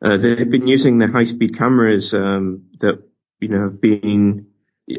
Uh, 0.00 0.16
they've 0.16 0.48
been 0.48 0.66
using 0.66 0.98
the 0.98 1.08
high-speed 1.08 1.58
cameras 1.58 2.14
um, 2.14 2.68
that 2.78 3.02
you 3.40 3.48
know 3.48 3.62
have 3.62 3.80
been 3.80 4.46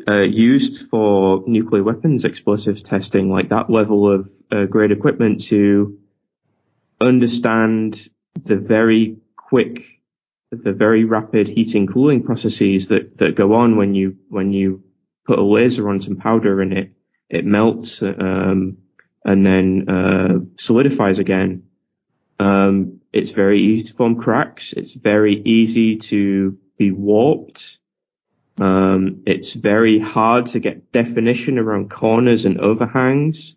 uh, 0.08 0.22
used 0.22 0.88
for 0.88 1.44
nuclear 1.48 1.84
weapons 1.84 2.26
explosives 2.26 2.84
testing, 2.84 3.30
like 3.30 3.50
that 3.50 3.70
level 3.70 4.12
of 4.12 4.30
uh, 4.52 4.66
great 4.66 4.92
equipment 4.92 5.44
to 5.46 6.00
understand 7.02 8.08
the 8.36 8.58
very 8.58 9.18
quick, 9.36 9.84
the 10.52 10.74
very 10.74 11.06
rapid 11.06 11.48
heating 11.48 11.88
cooling 11.88 12.24
processes 12.24 12.90
that 12.90 13.18
that 13.18 13.36
go 13.36 13.56
on 13.56 13.78
when 13.78 13.96
you 13.96 14.18
when 14.30 14.54
you 14.54 14.84
put 15.26 15.40
a 15.40 15.44
laser 15.44 15.90
on 15.90 16.00
some 16.00 16.18
powder 16.18 16.62
and 16.62 16.74
it 16.74 16.92
it 17.30 17.46
melts 17.46 18.02
um, 18.02 18.78
and 19.26 19.46
then 19.46 19.90
uh, 19.90 20.40
solidifies 20.58 21.20
again. 21.20 21.64
Um, 22.40 23.02
it's 23.12 23.32
very 23.32 23.62
easy 23.62 23.88
to 23.90 23.94
form 23.94 24.16
cracks. 24.16 24.74
It's 24.74 24.94
very 24.94 25.36
easy 25.36 25.98
to 25.98 26.58
be 26.78 26.92
warped. 26.92 27.79
Um, 28.60 29.24
it's 29.26 29.54
very 29.54 30.00
hard 30.00 30.48
to 30.48 30.60
get 30.60 30.92
definition 30.92 31.58
around 31.58 31.90
corners 31.90 32.46
and 32.46 32.60
overhangs. 32.60 33.56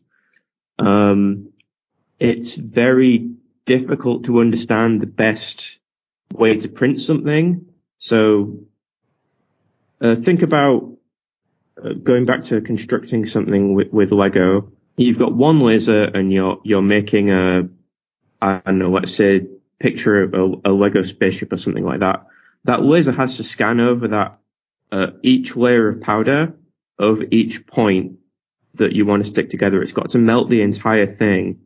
Um, 0.79 1.53
it's 2.21 2.55
very 2.55 3.35
difficult 3.67 4.25
to 4.25 4.41
understand 4.41 5.01
the 5.01 5.07
best 5.07 5.81
way 6.33 6.59
to 6.59 6.69
print 6.69 7.01
something. 7.01 7.67
So 7.99 8.61
uh, 10.01 10.15
think 10.15 10.43
about 10.43 10.93
uh, 11.83 11.95
going 11.95 12.25
back 12.25 12.45
to 12.45 12.61
constructing 12.61 13.27
something 13.27 13.75
with, 13.75 13.93
with, 13.93 14.13
Lego. 14.13 14.73
You've 14.97 15.19
got 15.19 15.35
one 15.35 15.61
laser 15.61 16.05
and 16.05 16.33
you're 16.33 16.61
you're 16.65 16.83
making 16.83 17.31
a 17.31 17.69
I 18.41 18.61
don't 18.65 18.79
know, 18.79 18.91
let's 18.91 19.15
say 19.15 19.47
picture 19.81 20.23
of 20.23 20.35
a, 20.35 20.71
a 20.71 20.73
Lego 20.73 21.03
spaceship 21.03 21.53
or 21.53 21.57
something 21.57 21.85
like 21.85 22.01
that. 22.01 22.27
That 22.65 22.83
laser 22.83 23.13
has 23.13 23.39
to 23.39 23.43
scan 23.43 23.81
over 23.81 24.09
that 24.09 24.39
uh, 24.93 25.13
each 25.23 25.57
layer 25.57 25.89
of 25.89 26.03
powder 26.03 26.55
over 26.99 27.25
each 27.31 27.67
point 27.67 28.19
that 28.75 28.93
you 28.93 29.07
want 29.07 29.25
to 29.25 29.31
stick 29.31 29.49
together. 29.49 29.83
It's 29.83 29.93
got 29.93 30.11
to 30.11 30.19
melt 30.19 30.51
the 30.51 30.61
entire 30.63 31.07
thing. 31.07 31.61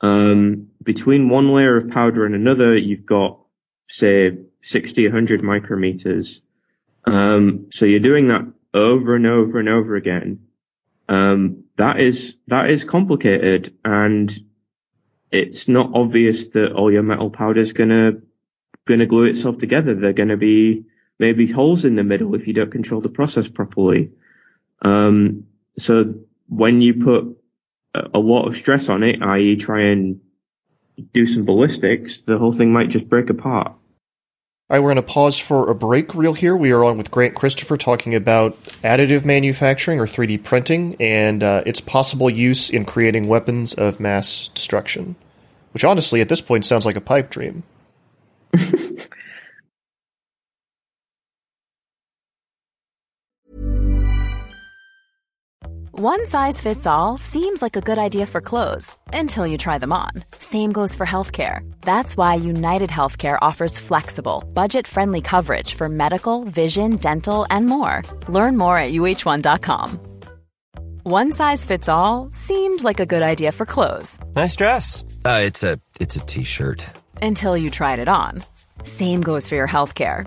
Um, 0.00 0.68
between 0.82 1.28
one 1.28 1.52
layer 1.52 1.76
of 1.76 1.90
powder 1.90 2.24
and 2.24 2.34
another, 2.34 2.76
you've 2.76 3.04
got, 3.04 3.40
say, 3.88 4.38
60, 4.62 5.08
100 5.08 5.42
micrometers. 5.42 6.40
Um, 7.04 7.66
so 7.72 7.84
you're 7.84 8.00
doing 8.00 8.28
that 8.28 8.44
over 8.72 9.16
and 9.16 9.26
over 9.26 9.58
and 9.58 9.68
over 9.68 9.96
again. 9.96 10.46
Um, 11.08 11.64
that 11.76 12.00
is, 12.00 12.36
that 12.46 12.70
is 12.70 12.84
complicated 12.84 13.76
and 13.84 14.32
it's 15.32 15.66
not 15.66 15.90
obvious 15.94 16.48
that 16.48 16.72
all 16.72 16.92
your 16.92 17.02
metal 17.02 17.30
powder 17.30 17.60
is 17.60 17.72
gonna, 17.72 18.12
gonna 18.86 19.06
glue 19.06 19.24
itself 19.24 19.58
together. 19.58 19.94
They're 19.94 20.12
gonna 20.12 20.36
be 20.36 20.84
maybe 21.18 21.46
holes 21.46 21.84
in 21.84 21.94
the 21.94 22.04
middle 22.04 22.34
if 22.34 22.46
you 22.46 22.54
don't 22.54 22.70
control 22.70 23.00
the 23.00 23.08
process 23.08 23.48
properly. 23.48 24.10
Um, 24.82 25.46
so 25.78 26.14
when 26.48 26.80
you 26.80 26.94
put 26.94 27.38
a 27.94 28.18
lot 28.18 28.46
of 28.46 28.56
stress 28.56 28.88
on 28.88 29.02
it, 29.02 29.22
i.e. 29.22 29.56
try 29.56 29.82
and 29.82 30.20
do 31.12 31.26
some 31.26 31.44
ballistics, 31.44 32.22
the 32.22 32.38
whole 32.38 32.52
thing 32.52 32.72
might 32.72 32.90
just 32.90 33.08
break 33.08 33.30
apart. 33.30 33.68
All 34.72 34.78
right, 34.78 34.80
we're 34.80 34.94
going 34.94 35.04
to 35.04 35.12
pause 35.12 35.38
for 35.38 35.68
a 35.68 35.74
break 35.74 36.14
real 36.14 36.32
here. 36.32 36.56
We 36.56 36.72
are 36.72 36.82
on 36.82 36.96
with 36.96 37.10
Grant 37.10 37.34
Christopher 37.34 37.76
talking 37.76 38.14
about 38.14 38.62
additive 38.82 39.24
manufacturing 39.24 40.00
or 40.00 40.06
3D 40.06 40.42
printing 40.44 40.96
and 40.98 41.42
uh, 41.42 41.62
its 41.66 41.80
possible 41.80 42.30
use 42.30 42.70
in 42.70 42.86
creating 42.86 43.28
weapons 43.28 43.74
of 43.74 44.00
mass 44.00 44.48
destruction, 44.48 45.16
which 45.72 45.84
honestly 45.84 46.22
at 46.22 46.30
this 46.30 46.40
point 46.40 46.64
sounds 46.64 46.86
like 46.86 46.96
a 46.96 47.02
pipe 47.02 47.28
dream. 47.28 47.64
One 56.04 56.26
size 56.26 56.60
fits 56.60 56.84
all 56.84 57.16
seems 57.16 57.62
like 57.62 57.76
a 57.76 57.80
good 57.80 57.96
idea 57.96 58.26
for 58.26 58.40
clothes 58.40 58.96
until 59.12 59.46
you 59.46 59.56
try 59.56 59.78
them 59.78 59.92
on. 59.92 60.10
Same 60.40 60.72
goes 60.72 60.96
for 60.96 61.06
healthcare. 61.06 61.60
That's 61.82 62.16
why 62.16 62.34
United 62.34 62.90
Healthcare 62.90 63.38
offers 63.40 63.78
flexible, 63.78 64.42
budget 64.52 64.88
friendly 64.88 65.20
coverage 65.20 65.74
for 65.74 65.88
medical, 65.88 66.42
vision, 66.42 66.96
dental, 66.96 67.46
and 67.50 67.66
more. 67.66 68.02
Learn 68.26 68.56
more 68.58 68.76
at 68.76 68.90
uh1.com. 68.90 70.00
One 71.04 71.32
size 71.32 71.64
fits 71.64 71.88
all 71.88 72.30
seemed 72.32 72.82
like 72.82 72.98
a 72.98 73.06
good 73.06 73.22
idea 73.22 73.52
for 73.52 73.64
clothes. 73.64 74.18
Nice 74.34 74.56
dress. 74.56 75.04
Uh, 75.24 75.42
it's 75.44 75.62
a 75.62 75.78
it's 76.00 76.16
a 76.16 76.26
t-shirt. 76.26 76.84
Until 77.22 77.56
you 77.56 77.70
tried 77.70 78.00
it 78.00 78.08
on. 78.08 78.42
Same 78.82 79.20
goes 79.20 79.46
for 79.46 79.54
your 79.54 79.68
healthcare. 79.68 80.26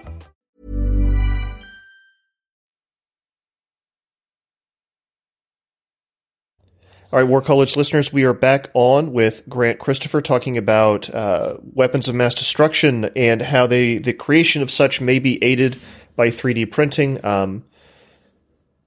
All 7.13 7.19
right, 7.19 7.27
War 7.27 7.41
College 7.41 7.75
listeners, 7.75 8.13
we 8.13 8.23
are 8.23 8.33
back 8.33 8.69
on 8.73 9.11
with 9.11 9.43
Grant 9.49 9.79
Christopher 9.79 10.21
talking 10.21 10.57
about 10.57 11.13
uh, 11.13 11.57
weapons 11.61 12.07
of 12.07 12.15
mass 12.15 12.33
destruction 12.33 13.11
and 13.17 13.41
how 13.41 13.67
they 13.67 13.97
the 13.97 14.13
creation 14.13 14.61
of 14.61 14.71
such 14.71 15.01
may 15.01 15.19
be 15.19 15.43
aided 15.43 15.77
by 16.15 16.29
3D 16.29 16.71
printing. 16.71 17.25
Um, 17.25 17.65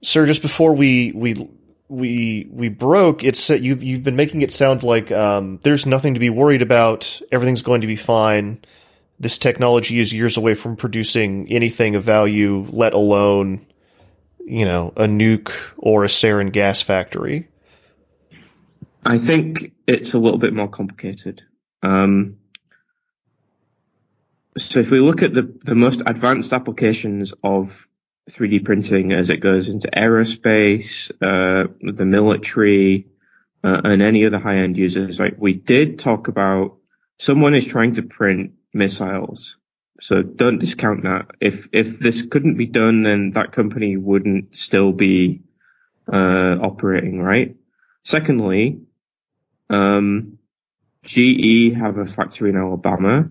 sir, 0.01 0.25
just 0.25 0.41
before 0.41 0.73
we 0.73 1.11
we 1.11 1.35
we 1.87 2.47
we 2.49 2.69
broke, 2.69 3.23
it's 3.23 3.47
you've 3.51 3.83
you've 3.83 4.01
been 4.01 4.15
making 4.15 4.41
it 4.41 4.51
sound 4.51 4.81
like 4.81 5.11
um, 5.11 5.59
there's 5.61 5.85
nothing 5.85 6.15
to 6.15 6.19
be 6.19 6.31
worried 6.31 6.63
about. 6.63 7.21
Everything's 7.31 7.61
going 7.61 7.81
to 7.81 7.87
be 7.87 7.95
fine. 7.95 8.59
This 9.19 9.37
technology 9.37 9.99
is 9.99 10.11
years 10.11 10.35
away 10.35 10.55
from 10.55 10.77
producing 10.77 11.47
anything 11.51 11.93
of 11.93 12.03
value, 12.03 12.65
let 12.71 12.93
alone 12.93 13.67
you 14.39 14.65
know 14.65 14.93
a 14.97 15.03
nuke 15.03 15.53
or 15.77 16.03
a 16.03 16.07
sarin 16.07 16.51
gas 16.51 16.81
factory. 16.81 17.49
I 19.05 19.19
think 19.19 19.71
it's 19.85 20.15
a 20.15 20.19
little 20.19 20.39
bit 20.39 20.53
more 20.53 20.67
complicated. 20.67 21.43
Um, 21.83 22.37
so 24.57 24.79
if 24.79 24.89
we 24.89 24.99
look 24.99 25.21
at 25.21 25.33
the, 25.33 25.53
the 25.63 25.75
most 25.75 26.01
advanced 26.05 26.53
applications 26.53 27.31
of 27.43 27.87
3D 28.31 28.65
printing 28.65 29.11
as 29.11 29.29
it 29.29 29.37
goes 29.37 29.69
into 29.69 29.89
aerospace, 29.89 31.11
uh, 31.21 31.67
the 31.81 32.05
military, 32.05 33.05
uh, 33.63 33.81
and 33.83 34.01
any 34.01 34.25
other 34.25 34.39
high 34.39 34.57
end 34.57 34.75
users, 34.77 35.19
right? 35.19 35.37
We 35.37 35.53
did 35.53 35.99
talk 35.99 36.27
about 36.27 36.77
someone 37.19 37.53
is 37.53 37.65
trying 37.65 37.93
to 37.95 38.03
print 38.03 38.53
missiles. 38.73 39.57
So 40.01 40.23
don't 40.23 40.57
discount 40.57 41.03
that. 41.03 41.27
If, 41.39 41.67
if 41.71 41.99
this 41.99 42.23
couldn't 42.23 42.57
be 42.57 42.65
done, 42.65 43.03
then 43.03 43.31
that 43.31 43.51
company 43.51 43.97
wouldn't 43.97 44.55
still 44.55 44.93
be, 44.93 45.41
uh, 46.11 46.57
operating, 46.61 47.21
right? 47.21 47.55
Secondly, 48.03 48.81
um, 49.69 50.39
GE 51.03 51.73
have 51.75 51.97
a 51.97 52.05
factory 52.05 52.49
in 52.49 52.57
Alabama. 52.57 53.29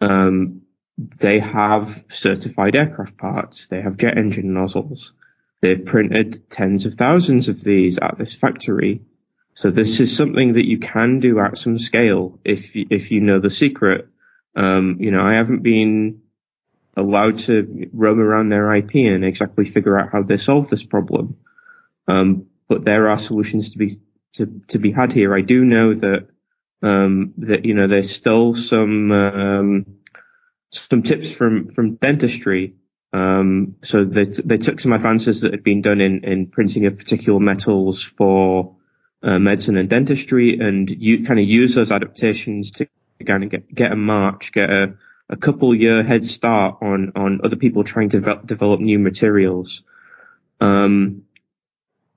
Um, 0.00 0.62
they 0.96 1.38
have 1.38 2.04
certified 2.08 2.76
aircraft 2.76 3.16
parts. 3.16 3.66
They 3.66 3.80
have 3.80 3.96
jet 3.96 4.18
engine 4.18 4.52
nozzles. 4.52 5.12
They've 5.60 5.84
printed 5.84 6.50
tens 6.50 6.86
of 6.86 6.94
thousands 6.94 7.48
of 7.48 7.62
these 7.62 7.98
at 7.98 8.16
this 8.18 8.34
factory. 8.34 9.02
So 9.54 9.70
this 9.70 9.98
is 9.98 10.16
something 10.16 10.54
that 10.54 10.66
you 10.66 10.78
can 10.78 11.18
do 11.18 11.40
at 11.40 11.58
some 11.58 11.78
scale 11.78 12.38
if 12.44 12.76
you, 12.76 12.86
if 12.90 13.10
you 13.10 13.20
know 13.20 13.40
the 13.40 13.50
secret. 13.50 14.08
Um, 14.54 14.98
you 15.00 15.10
know, 15.10 15.22
I 15.22 15.34
haven't 15.34 15.62
been 15.62 16.22
allowed 16.96 17.40
to 17.40 17.88
roam 17.92 18.20
around 18.20 18.48
their 18.48 18.74
IP 18.74 18.94
and 18.96 19.24
exactly 19.24 19.64
figure 19.64 19.98
out 19.98 20.10
how 20.12 20.22
they 20.22 20.36
solve 20.36 20.68
this 20.68 20.84
problem. 20.84 21.36
Um, 22.06 22.46
but 22.68 22.84
there 22.84 23.08
are 23.08 23.18
solutions 23.18 23.70
to 23.70 23.78
be 23.78 24.00
to 24.38 24.62
to 24.68 24.78
be 24.78 24.92
had 24.92 25.12
here. 25.12 25.34
I 25.34 25.42
do 25.42 25.64
know 25.64 25.94
that 25.94 26.28
um, 26.82 27.34
that 27.38 27.64
you 27.64 27.74
know 27.74 27.86
there's 27.86 28.14
still 28.14 28.54
some 28.54 29.12
um, 29.12 29.86
some 30.70 31.02
tips 31.02 31.30
from 31.30 31.70
from 31.70 31.96
dentistry. 31.96 32.74
Um, 33.12 33.76
so 33.82 34.04
they 34.04 34.24
they 34.24 34.58
took 34.58 34.80
some 34.80 34.92
advances 34.92 35.40
that 35.42 35.52
had 35.52 35.64
been 35.64 35.82
done 35.82 36.00
in 36.00 36.24
in 36.24 36.46
printing 36.46 36.86
of 36.86 36.98
particular 36.98 37.40
metals 37.40 38.02
for 38.02 38.76
uh, 39.22 39.38
medicine 39.38 39.76
and 39.76 39.88
dentistry, 39.88 40.58
and 40.60 40.88
you 40.88 41.26
kind 41.26 41.40
of 41.40 41.46
use 41.46 41.74
those 41.74 41.90
adaptations 41.90 42.70
to 42.72 42.88
kind 43.26 43.44
of 43.44 43.50
get 43.50 43.74
get 43.74 43.92
a 43.92 43.96
march, 43.96 44.52
get 44.52 44.70
a 44.70 44.94
a 45.30 45.36
couple 45.36 45.74
year 45.74 46.02
head 46.02 46.26
start 46.26 46.78
on 46.82 47.12
on 47.16 47.40
other 47.44 47.56
people 47.56 47.84
trying 47.84 48.10
to 48.10 48.20
ve- 48.20 48.44
develop 48.44 48.80
new 48.80 48.98
materials. 48.98 49.82
Um, 50.60 51.22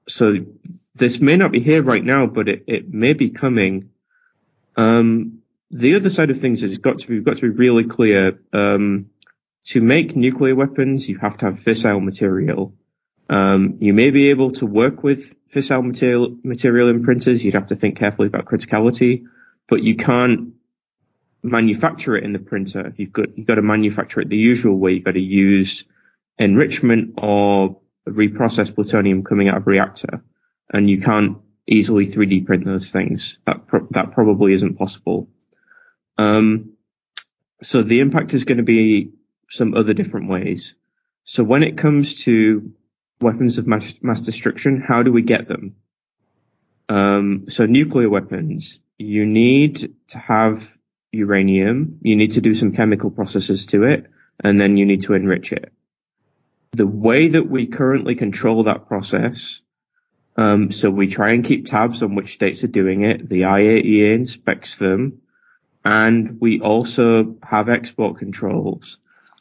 so 0.07 0.45
this 0.95 1.19
may 1.19 1.38
not 1.38 1.51
be 1.51 1.60
here 1.60 1.82
right 1.82 2.04
now, 2.04 2.25
but 2.25 2.49
it, 2.49 2.63
it 2.67 2.93
may 2.93 3.13
be 3.13 3.30
coming. 3.30 3.89
Um, 4.75 5.39
the 5.69 5.95
other 5.95 6.10
side 6.10 6.30
of 6.30 6.39
things 6.39 6.63
is 6.63 6.77
got 6.77 6.99
to 6.99 7.08
be, 7.08 7.15
we've 7.15 7.23
got 7.23 7.38
to 7.38 7.43
be 7.43 7.49
really 7.49 7.86
clear. 7.86 8.39
Um, 8.51 9.10
to 9.65 9.80
make 9.80 10.15
nuclear 10.15 10.56
weapons, 10.56 11.08
you 11.08 11.17
have 11.19 11.38
to 11.38 11.45
have 11.45 11.60
fissile 11.60 12.04
material. 12.04 12.73
Um, 13.30 13.77
you 13.80 13.93
may 13.93 14.10
be 14.10 14.32
able 14.32 14.51
to 14.54 14.65
work 14.65 15.04
with 15.04 15.36
fissile 15.49 15.86
material, 15.86 16.36
material 16.43 16.89
in 16.89 17.04
printers. 17.04 17.43
You'd 17.43 17.54
have 17.54 17.67
to 17.67 17.75
think 17.75 17.97
carefully 17.97 18.27
about 18.27 18.45
criticality, 18.45 19.25
but 19.69 19.82
you 19.84 19.95
can't 19.95 20.54
manufacture 21.43 22.17
it 22.17 22.23
in 22.23 22.34
the 22.34 22.39
printer. 22.39 22.93
You've 22.97 23.13
got, 23.13 23.38
you've 23.38 23.47
got 23.47 23.56
to 23.56 23.62
manufacture 23.62 24.19
it 24.19 24.30
the 24.30 24.38
usual 24.38 24.77
way. 24.77 24.93
You've 24.93 25.06
got 25.06 25.13
to 25.13 25.21
use 25.21 25.86
enrichment 26.38 27.13
or 27.17 27.80
reprocessed 28.10 28.75
plutonium 28.75 29.23
coming 29.23 29.47
out 29.47 29.58
of 29.58 29.67
a 29.67 29.69
reactor 29.69 30.23
and 30.71 30.89
you 30.89 31.01
can't 31.01 31.38
easily 31.67 32.07
3D 32.07 32.45
print 32.45 32.65
those 32.65 32.91
things. 32.91 33.39
That 33.45 33.67
pro- 33.67 33.88
that 33.91 34.12
probably 34.12 34.53
isn't 34.53 34.77
possible. 34.77 35.29
Um, 36.17 36.73
so 37.62 37.84
the 37.84 37.99
impact 37.99 38.34
is 38.34 38.43
going 38.43 38.57
to 38.57 38.63
be 38.63 39.12
some 39.49 39.75
other 39.75 39.93
different 39.93 40.29
ways. 40.29 40.75
So 41.23 41.43
when 41.43 41.63
it 41.63 41.77
comes 41.77 42.23
to 42.23 42.73
weapons 43.19 43.57
of 43.57 43.67
mass, 43.67 43.93
mass 44.01 44.21
destruction, 44.21 44.81
how 44.81 45.03
do 45.03 45.12
we 45.12 45.21
get 45.21 45.47
them? 45.47 45.75
Um, 46.89 47.45
so 47.49 47.65
nuclear 47.65 48.10
weapons, 48.10 48.79
you 48.97 49.25
need 49.25 49.95
to 50.10 50.17
have 50.17 50.67
uranium, 51.12 51.99
you 52.01 52.15
need 52.15 52.31
to 52.31 52.41
do 52.41 52.55
some 52.55 52.73
chemical 52.73 53.12
processes 53.12 53.65
to 53.67 53.84
it, 53.84 54.07
and 54.43 54.60
then 54.60 54.77
you 54.77 54.86
need 54.86 55.03
to 55.03 55.13
enrich 55.13 55.51
it. 55.51 55.71
The 56.71 56.88
way 56.88 57.27
that 57.29 57.49
we 57.49 57.67
currently 57.67 58.15
control 58.15 58.63
that 58.63 58.88
process, 58.88 59.62
um, 60.36 60.72
so 60.72 60.89
we 60.89 61.08
try 61.08 61.32
and 61.32 61.44
keep 61.44 61.65
tabs 61.65 62.04
on 62.04 62.15
which 62.15 62.34
states 62.34 62.63
are 62.63 62.67
doing 62.67 63.04
it. 63.04 63.28
The 63.28 63.41
IAEA 63.41 64.13
inspects 64.13 64.78
them, 64.78 65.22
and 65.84 66.39
we 66.39 66.62
also 66.62 67.36
have 67.44 67.70
export 67.70 68.17
controls. 68.17 68.98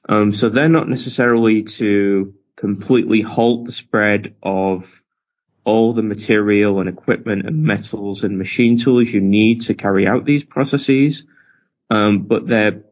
Um, 0.09 0.33
so 0.33 0.49
they're 0.49 0.69
not 0.69 0.89
necessarily 0.89 1.63
to 1.65 2.35
completely 2.57 3.21
halt 3.21 3.67
the 3.67 3.73
spread 3.73 4.35
of 4.43 5.03
all 5.65 5.93
the 5.93 6.03
material 6.03 6.81
and 6.81 6.89
equipment 6.89 7.47
and 7.47 7.63
metals 7.63 8.25
and 8.25 8.39
machine 8.39 8.79
tools 8.79 9.09
you 9.09 9.21
need 9.21 9.63
to 9.63 9.75
carry 9.75 10.09
out 10.09 10.25
these 10.25 10.45
processes, 10.45 11.27
um, 11.91 12.23
but 12.23 12.47
they're 12.47 12.83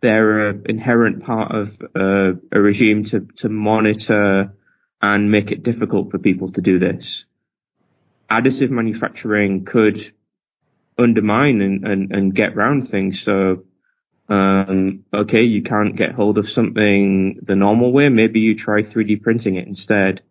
they're 0.00 0.48
an 0.50 0.66
inherent 0.66 1.24
part 1.24 1.52
of 1.54 1.82
uh, 1.94 2.32
a 2.52 2.60
regime 2.60 3.04
to 3.04 3.20
to 3.36 3.48
monitor 3.48 4.54
and 5.00 5.30
make 5.30 5.50
it 5.50 5.62
difficult 5.62 6.10
for 6.10 6.18
people 6.18 6.52
to 6.52 6.60
do 6.60 6.78
this. 6.78 7.24
Additive 8.30 8.70
manufacturing 8.70 9.64
could 9.64 10.12
undermine 10.98 11.60
and, 11.62 11.86
and, 11.86 12.12
and 12.12 12.34
get 12.34 12.54
around 12.54 12.88
things. 12.88 13.22
So, 13.22 13.64
um, 14.28 15.04
okay, 15.14 15.42
you 15.42 15.62
can't 15.62 15.96
get 15.96 16.12
hold 16.12 16.38
of 16.38 16.50
something 16.50 17.38
the 17.42 17.56
normal 17.56 17.92
way. 17.92 18.08
Maybe 18.08 18.40
you 18.40 18.56
try 18.56 18.82
3D 18.82 19.22
printing 19.22 19.54
it 19.54 19.66
instead. 19.66 20.22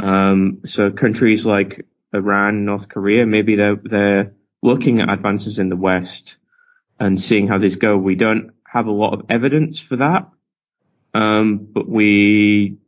Um, 0.00 0.60
so 0.66 0.90
countries 0.90 1.44
like 1.44 1.86
Iran, 2.12 2.64
North 2.64 2.88
Korea, 2.88 3.26
maybe 3.26 3.56
they're, 3.56 3.76
they're 3.82 4.34
looking 4.62 5.00
at 5.00 5.10
advances 5.10 5.58
in 5.58 5.68
the 5.68 5.76
West 5.76 6.36
and 6.98 7.20
seeing 7.20 7.48
how 7.48 7.58
these 7.58 7.76
go. 7.76 7.96
We 7.96 8.14
don't 8.14 8.52
have 8.64 8.86
a 8.86 8.92
lot 8.92 9.14
of 9.14 9.26
evidence 9.30 9.80
for 9.80 9.96
that. 9.96 10.28
Um, 11.12 11.66
but 11.72 11.88
we, 11.88 12.78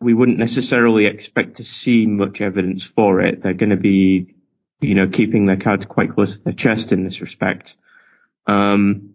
we 0.00 0.14
wouldn't 0.14 0.38
necessarily 0.38 1.06
expect 1.06 1.56
to 1.56 1.64
see 1.64 2.06
much 2.06 2.40
evidence 2.40 2.84
for 2.84 3.20
it. 3.20 3.42
They're 3.42 3.52
going 3.52 3.70
to 3.70 3.76
be, 3.76 4.34
you 4.80 4.94
know, 4.94 5.06
keeping 5.08 5.46
their 5.46 5.58
cards 5.58 5.84
quite 5.86 6.10
close 6.10 6.38
to 6.38 6.44
their 6.44 6.52
chest 6.54 6.92
in 6.92 7.04
this 7.04 7.20
respect. 7.20 7.76
Um, 8.46 9.14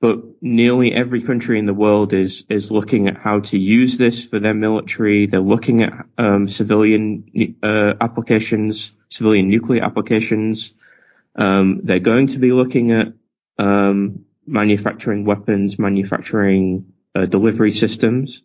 but 0.00 0.20
nearly 0.40 0.92
every 0.92 1.22
country 1.22 1.58
in 1.58 1.66
the 1.66 1.74
world 1.74 2.12
is 2.12 2.44
is 2.48 2.70
looking 2.70 3.08
at 3.08 3.16
how 3.16 3.40
to 3.40 3.58
use 3.58 3.98
this 3.98 4.24
for 4.24 4.38
their 4.38 4.54
military. 4.54 5.26
They're 5.26 5.40
looking 5.40 5.82
at 5.82 5.92
um, 6.16 6.46
civilian 6.46 7.56
uh, 7.62 7.94
applications, 8.00 8.92
civilian 9.08 9.48
nuclear 9.48 9.82
applications. 9.82 10.72
Um, 11.34 11.80
they're 11.82 11.98
going 11.98 12.28
to 12.28 12.38
be 12.38 12.52
looking 12.52 12.92
at 12.92 13.12
um, 13.58 14.24
manufacturing 14.46 15.24
weapons, 15.24 15.78
manufacturing 15.78 16.92
uh, 17.14 17.26
delivery 17.26 17.72
systems. 17.72 18.42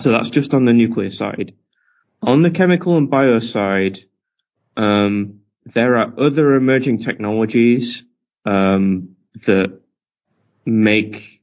So 0.00 0.12
that's 0.12 0.30
just 0.30 0.54
on 0.54 0.64
the 0.64 0.72
nuclear 0.72 1.10
side. 1.10 1.54
On 2.22 2.42
the 2.42 2.50
chemical 2.50 2.96
and 2.96 3.10
bio 3.10 3.38
side, 3.38 3.98
um, 4.76 5.40
there 5.64 5.96
are 5.96 6.12
other 6.18 6.54
emerging 6.54 6.98
technologies 6.98 8.04
um, 8.44 9.16
that 9.46 9.80
make 10.64 11.42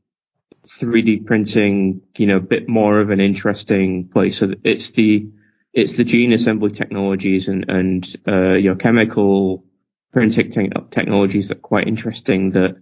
3D 0.68 1.26
printing, 1.26 2.02
you 2.18 2.28
know, 2.28 2.38
a 2.38 2.42
bit 2.42 2.68
more 2.68 3.00
of 3.00 3.10
an 3.10 3.20
interesting 3.20 4.10
place. 4.10 4.38
So 4.40 4.54
it's 4.64 4.92
the 4.92 5.30
it's 5.74 5.94
the 5.94 6.04
gene 6.04 6.32
assembly 6.32 6.72
technologies 6.72 7.48
and 7.48 7.70
and 7.70 8.16
uh, 8.28 8.54
your 8.54 8.76
chemical 8.76 9.66
printing 10.12 10.52
te- 10.52 10.70
technologies 10.90 11.50
that 11.50 11.58
are 11.58 11.62
quite 11.62 11.88
interesting 11.88 12.52
that 12.52 12.78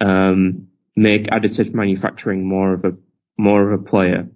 um, 0.00 0.68
make 0.94 1.24
additive 1.24 1.74
manufacturing 1.74 2.46
more 2.46 2.72
of 2.72 2.84
a 2.84 2.92
more 3.36 3.70
of 3.70 3.80
a 3.80 3.82
player. 3.82 4.28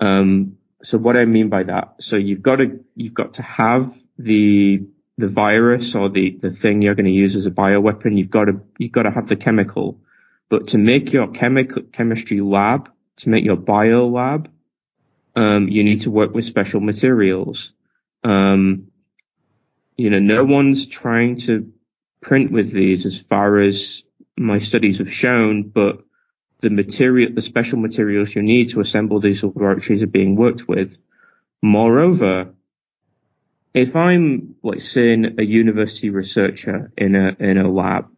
Um, 0.00 0.56
so 0.82 0.98
what 0.98 1.16
I 1.16 1.24
mean 1.26 1.48
by 1.48 1.64
that, 1.64 1.96
so 2.00 2.16
you've 2.16 2.42
got 2.42 2.56
to 2.56 2.80
you've 2.94 3.14
got 3.14 3.34
to 3.34 3.42
have 3.42 3.92
the 4.18 4.82
the 5.18 5.28
virus 5.28 5.94
or 5.94 6.08
the 6.08 6.38
the 6.40 6.50
thing 6.50 6.82
you're 6.82 6.94
going 6.94 7.06
to 7.06 7.12
use 7.12 7.36
as 7.36 7.46
a 7.46 7.50
bioweapon. 7.50 8.16
You've 8.16 8.30
got 8.30 8.46
to 8.46 8.60
you've 8.78 8.92
got 8.92 9.02
to 9.02 9.10
have 9.10 9.28
the 9.28 9.36
chemical, 9.36 10.00
but 10.48 10.68
to 10.68 10.78
make 10.78 11.12
your 11.12 11.28
chemical 11.28 11.82
chemistry 11.82 12.40
lab, 12.40 12.90
to 13.18 13.28
make 13.28 13.44
your 13.44 13.56
bio 13.56 14.08
lab, 14.08 14.50
um, 15.36 15.68
you 15.68 15.84
need 15.84 16.02
to 16.02 16.10
work 16.10 16.34
with 16.34 16.44
special 16.44 16.80
materials. 16.80 17.72
Um, 18.24 18.88
you 19.96 20.08
know, 20.08 20.18
no 20.18 20.44
one's 20.44 20.86
trying 20.86 21.36
to 21.40 21.72
print 22.22 22.50
with 22.50 22.72
these 22.72 23.04
as 23.04 23.18
far 23.18 23.58
as 23.58 24.02
my 24.36 24.58
studies 24.58 24.98
have 24.98 25.12
shown, 25.12 25.68
but 25.68 26.04
the 26.60 26.70
material, 26.70 27.32
the 27.34 27.42
special 27.42 27.78
materials 27.78 28.34
you 28.34 28.42
need 28.42 28.70
to 28.70 28.80
assemble 28.80 29.20
these 29.20 29.42
laboratories 29.42 30.02
are 30.02 30.06
being 30.06 30.36
worked 30.36 30.68
with. 30.68 30.96
Moreover, 31.62 32.54
if 33.72 33.96
I'm, 33.96 34.56
like, 34.62 34.80
saying 34.80 35.36
a 35.38 35.44
university 35.44 36.10
researcher 36.10 36.92
in 36.96 37.14
a, 37.14 37.36
in 37.38 37.58
a 37.58 37.70
lab, 37.70 38.08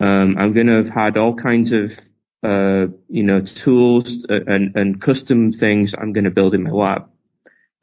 um, 0.00 0.36
I'm 0.38 0.52
going 0.52 0.66
to 0.66 0.76
have 0.76 0.88
had 0.88 1.16
all 1.16 1.34
kinds 1.34 1.72
of, 1.72 1.98
uh, 2.42 2.86
you 3.08 3.22
know, 3.22 3.40
tools 3.40 4.24
and, 4.28 4.76
and 4.76 5.00
custom 5.00 5.52
things 5.52 5.94
I'm 5.96 6.12
going 6.12 6.24
to 6.24 6.30
build 6.30 6.54
in 6.54 6.64
my 6.64 6.70
lab. 6.70 7.08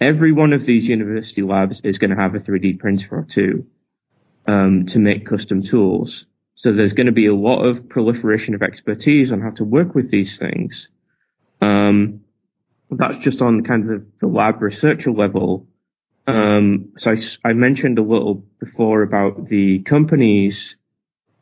Every 0.02 0.32
one 0.32 0.54
of 0.54 0.66
these 0.66 0.88
university 0.88 1.42
labs 1.42 1.82
is 1.82 1.98
going 1.98 2.12
to 2.12 2.22
have 2.22 2.36
a 2.36 2.40
3D 2.40 2.80
printer 2.80 3.20
or 3.20 3.24
two, 3.24 3.68
um, 4.48 4.86
to 4.88 5.00
make 5.00 5.26
custom 5.26 5.62
tools. 5.62 6.26
So 6.60 6.74
there's 6.74 6.92
going 6.92 7.06
to 7.06 7.14
be 7.14 7.28
a 7.28 7.34
lot 7.34 7.66
of 7.66 7.88
proliferation 7.88 8.54
of 8.54 8.62
expertise 8.62 9.32
on 9.32 9.40
how 9.40 9.52
to 9.52 9.64
work 9.64 9.96
with 9.96 10.12
these 10.12 10.38
things. 10.38 10.90
Um, 11.62 12.26
that's 12.92 13.18
just 13.18 13.42
on 13.42 13.64
kind 13.64 13.90
of 13.90 14.06
the 14.18 14.28
lab 14.28 14.62
researcher 14.62 15.14
level. 15.14 15.68
Um, 16.28 16.92
so 16.98 17.14
I, 17.14 17.50
I, 17.50 17.54
mentioned 17.54 17.98
a 17.98 18.02
little 18.02 18.44
before 18.60 19.04
about 19.04 19.48
the 19.48 19.80
companies 19.84 20.76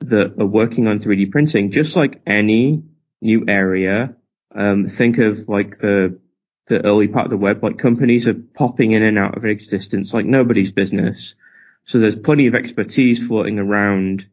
that 0.02 0.40
are 0.40 0.46
working 0.46 0.86
on 0.86 1.00
3D 1.00 1.32
printing, 1.32 1.72
just 1.72 1.96
like 1.96 2.22
any 2.28 2.84
new 3.20 3.44
area. 3.48 4.16
Um, 4.54 4.88
think 4.88 5.18
of 5.18 5.50
like 5.50 5.80
the 5.80 6.20
the 6.68 6.86
early 6.86 7.08
part 7.08 7.26
of 7.26 7.32
the 7.32 7.38
web, 7.38 7.64
like 7.64 7.80
companies 7.80 8.28
are 8.28 8.36
popping 8.36 8.92
in 8.92 9.02
and 9.02 9.18
out 9.18 9.36
of 9.36 9.46
existence 9.46 10.14
like 10.14 10.28
nobody's 10.28 10.72
business. 10.72 11.34
So 11.86 11.98
there's 11.98 12.16
plenty 12.16 12.46
of 12.46 12.54
expertise 12.54 13.26
floating 13.26 13.58
around 13.58 14.28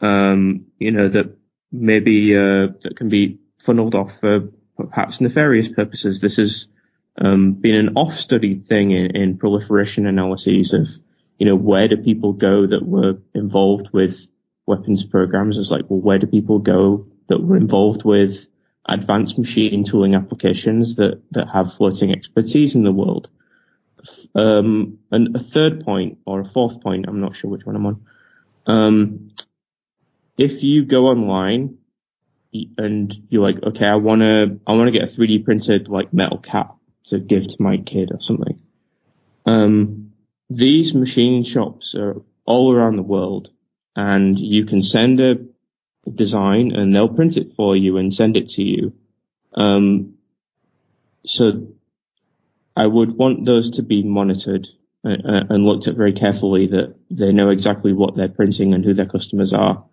um, 0.00 0.66
you 0.78 0.90
know, 0.92 1.08
that 1.08 1.36
maybe, 1.72 2.36
uh, 2.36 2.68
that 2.82 2.94
can 2.96 3.08
be 3.08 3.38
funneled 3.58 3.94
off 3.94 4.18
for 4.20 4.48
perhaps 4.76 5.20
nefarious 5.20 5.68
purposes. 5.68 6.20
This 6.20 6.36
has, 6.36 6.68
um, 7.20 7.54
been 7.54 7.74
an 7.74 7.96
off-studied 7.96 8.68
thing 8.68 8.92
in, 8.92 9.16
in 9.16 9.38
proliferation 9.38 10.06
analyses 10.06 10.72
of, 10.72 10.88
you 11.38 11.46
know, 11.46 11.56
where 11.56 11.88
do 11.88 11.96
people 11.96 12.32
go 12.32 12.66
that 12.66 12.86
were 12.86 13.18
involved 13.34 13.90
with 13.92 14.26
weapons 14.66 15.04
programs? 15.04 15.58
It's 15.58 15.70
like, 15.70 15.84
well, 15.88 16.00
where 16.00 16.18
do 16.18 16.26
people 16.26 16.58
go 16.58 17.06
that 17.28 17.42
were 17.42 17.56
involved 17.56 18.04
with 18.04 18.46
advanced 18.88 19.38
machine 19.38 19.84
tooling 19.84 20.14
applications 20.14 20.96
that, 20.96 21.22
that 21.32 21.48
have 21.48 21.74
floating 21.74 22.12
expertise 22.12 22.74
in 22.74 22.84
the 22.84 22.92
world? 22.92 23.28
Um, 24.34 24.98
and 25.10 25.34
a 25.34 25.40
third 25.40 25.84
point 25.84 26.18
or 26.24 26.40
a 26.40 26.44
fourth 26.44 26.80
point, 26.80 27.06
I'm 27.08 27.20
not 27.20 27.34
sure 27.34 27.50
which 27.50 27.66
one 27.66 27.76
I'm 27.76 27.86
on. 27.86 28.06
Um, 28.66 29.30
if 30.38 30.62
you 30.62 30.84
go 30.84 31.06
online 31.06 31.78
and 32.78 33.14
you're 33.28 33.42
like, 33.42 33.62
okay, 33.62 33.84
I 33.84 33.96
want 33.96 34.22
to, 34.22 34.60
I 34.66 34.72
want 34.72 34.86
to 34.86 34.98
get 34.98 35.02
a 35.02 35.12
3D 35.12 35.44
printed 35.44 35.88
like 35.88 36.14
metal 36.14 36.38
cap 36.38 36.76
to 37.06 37.18
give 37.18 37.48
to 37.48 37.62
my 37.62 37.76
kid 37.78 38.10
or 38.12 38.20
something. 38.20 38.62
Um, 39.44 40.12
these 40.48 40.94
machine 40.94 41.42
shops 41.42 41.94
are 41.94 42.22
all 42.46 42.72
around 42.72 42.96
the 42.96 43.02
world 43.02 43.50
and 43.96 44.38
you 44.38 44.64
can 44.64 44.82
send 44.82 45.20
a 45.20 45.38
design 46.08 46.72
and 46.72 46.94
they'll 46.94 47.14
print 47.14 47.36
it 47.36 47.52
for 47.52 47.76
you 47.76 47.98
and 47.98 48.14
send 48.14 48.36
it 48.36 48.50
to 48.50 48.62
you. 48.62 48.94
Um, 49.54 50.14
so 51.26 51.66
I 52.76 52.86
would 52.86 53.16
want 53.16 53.44
those 53.44 53.70
to 53.72 53.82
be 53.82 54.04
monitored 54.04 54.68
uh, 55.04 55.10
uh, 55.10 55.44
and 55.50 55.64
looked 55.64 55.88
at 55.88 55.96
very 55.96 56.12
carefully 56.12 56.68
that 56.68 56.94
they 57.10 57.32
know 57.32 57.50
exactly 57.50 57.92
what 57.92 58.16
they're 58.16 58.28
printing 58.28 58.72
and 58.72 58.84
who 58.84 58.94
their 58.94 59.06
customers 59.06 59.52
are 59.52 59.84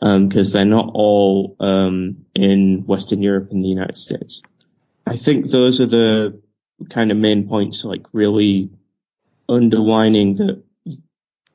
because 0.00 0.48
um, 0.48 0.52
they're 0.52 0.64
not 0.64 0.90
all 0.92 1.56
um, 1.60 2.26
in 2.34 2.84
Western 2.86 3.22
Europe 3.22 3.48
and 3.50 3.64
the 3.64 3.68
United 3.68 3.96
States. 3.96 4.42
I 5.06 5.16
think 5.16 5.50
those 5.50 5.80
are 5.80 5.86
the 5.86 6.40
kind 6.90 7.10
of 7.10 7.16
main 7.16 7.48
points, 7.48 7.84
like 7.84 8.02
really 8.12 8.70
underlining 9.48 10.36
that 10.36 10.62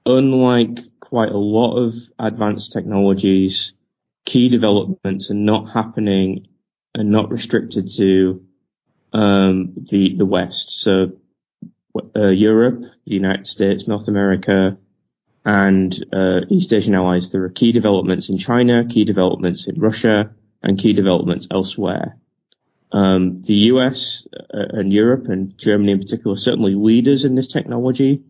unlike 0.06 0.80
quite 1.00 1.32
a 1.32 1.38
lot 1.38 1.78
of 1.78 1.94
advanced 2.18 2.72
technologies, 2.72 3.74
key 4.26 4.50
developments 4.50 5.30
are 5.32 5.36
not 5.36 5.72
happening 5.74 6.48
and 6.94 7.12
not 7.12 7.32
restricted 7.32 7.90
to 7.98 8.46
um, 9.14 9.74
the 9.90 10.16
the 10.16 10.26
West. 10.26 10.82
So 10.82 11.14
uh, 12.16 12.28
Europe, 12.28 12.82
the 12.82 13.14
United 13.14 13.48
States, 13.48 13.88
North 13.88 14.08
America, 14.08 14.78
and 15.46 15.94
uh, 16.14 16.42
East 16.50 16.74
Asian 16.74 16.96
allies. 16.96 17.32
There 17.32 17.44
are 17.44 17.50
key 17.50 17.72
developments 17.72 18.30
in 18.30 18.38
China, 18.38 18.86
key 18.88 19.06
developments 19.06 19.68
in 19.68 19.80
Russia, 19.80 20.32
and 20.62 20.80
key 20.80 20.94
developments 20.94 21.48
elsewhere. 21.52 22.18
Um, 22.92 23.44
the 23.44 23.54
US 23.54 24.28
uh, 24.34 24.78
and 24.80 24.92
Europe 24.92 25.28
and 25.28 25.58
Germany 25.58 25.94
in 25.94 26.00
particular 26.00 26.36
are 26.36 26.40
certainly 26.40 26.76
leaders 26.76 27.24
in 27.24 27.36
this 27.36 27.48
technology, 27.48 28.24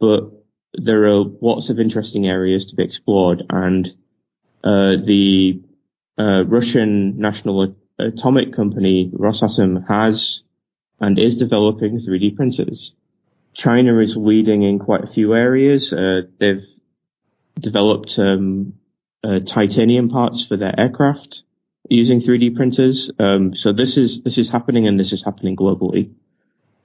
but 0.00 0.32
there 0.74 1.04
are 1.04 1.24
lots 1.40 1.70
of 1.70 1.78
interesting 1.78 2.26
areas 2.26 2.66
to 2.66 2.76
be 2.76 2.82
explored, 2.82 3.44
and 3.48 3.86
uh, 4.64 4.96
the 5.04 5.62
uh, 6.18 6.44
Russian 6.44 7.18
National 7.18 7.76
Atomic 7.98 8.52
Company 8.52 9.10
Rosatom 9.14 9.86
has 9.88 10.42
and 11.00 11.18
is 11.18 11.38
developing 11.38 11.98
3D 11.98 12.36
printers. 12.36 12.94
China 13.56 13.98
is 14.00 14.18
leading 14.18 14.62
in 14.62 14.78
quite 14.78 15.02
a 15.02 15.06
few 15.06 15.34
areas. 15.34 15.90
Uh, 15.90 16.22
they've 16.38 16.66
developed 17.58 18.18
um, 18.18 18.74
uh, 19.24 19.40
titanium 19.40 20.10
parts 20.10 20.44
for 20.44 20.58
their 20.58 20.78
aircraft 20.78 21.42
using 21.88 22.20
3D 22.20 22.54
printers. 22.54 23.10
Um, 23.18 23.54
so 23.54 23.72
this 23.72 23.96
is 23.96 24.22
this 24.22 24.36
is 24.36 24.50
happening, 24.50 24.86
and 24.86 25.00
this 25.00 25.14
is 25.14 25.24
happening 25.24 25.56
globally. 25.56 26.12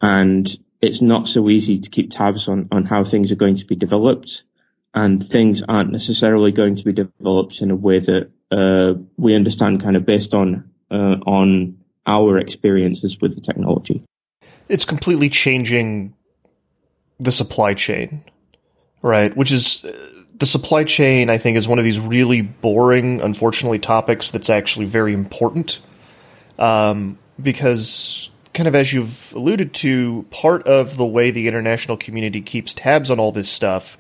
And 0.02 0.50
it's 0.82 1.02
not 1.02 1.28
so 1.28 1.50
easy 1.50 1.78
to 1.80 1.90
keep 1.90 2.10
tabs 2.10 2.48
on 2.48 2.70
on 2.72 2.86
how 2.86 3.04
things 3.04 3.34
are 3.34 3.42
going 3.44 3.58
to 3.58 3.66
be 3.66 3.76
developed, 3.76 4.46
and 4.94 5.30
things 5.30 5.62
aren't 5.62 5.92
necessarily 5.92 6.54
going 6.54 6.78
to 6.78 6.86
be 6.86 6.94
developed 6.94 7.60
in 7.60 7.72
a 7.72 7.76
way 7.76 8.00
that 8.00 8.32
uh, 8.50 8.94
we 9.18 9.36
understand, 9.36 9.84
kind 9.84 9.98
of 9.98 10.06
based 10.06 10.34
on 10.34 10.72
uh, 10.90 11.18
on 11.26 11.80
our 12.08 12.38
experiences 12.38 13.20
with 13.20 13.36
the 13.36 13.42
technology. 13.42 14.06
It's 14.70 14.86
completely 14.86 15.30
changing 15.30 16.14
the 17.22 17.32
supply 17.32 17.74
chain, 17.76 18.24
right? 19.02 19.36
Which 19.38 19.52
is 19.52 19.86
the 20.38 20.46
supply 20.48 20.84
chain, 20.84 21.30
I 21.30 21.38
think, 21.38 21.56
is 21.56 21.68
one 21.68 21.78
of 21.78 21.86
these 21.86 22.00
really 22.00 22.42
boring, 22.42 23.22
unfortunately, 23.22 23.78
topics 23.78 24.32
that's 24.32 24.50
actually 24.50 24.86
very 24.86 25.14
important. 25.14 25.80
Um, 26.58 27.20
because, 27.42 28.30
kind 28.54 28.68
of 28.68 28.76
as 28.76 28.92
you've 28.92 29.34
alluded 29.34 29.74
to, 29.76 30.26
part 30.32 30.68
of 30.68 30.98
the 30.98 31.06
way 31.06 31.30
the 31.30 31.48
international 31.48 31.96
community 31.96 32.42
keeps 32.42 32.74
tabs 32.74 33.12
on 33.12 33.20
all 33.20 33.32
this 33.32 33.50
stuff 33.50 33.98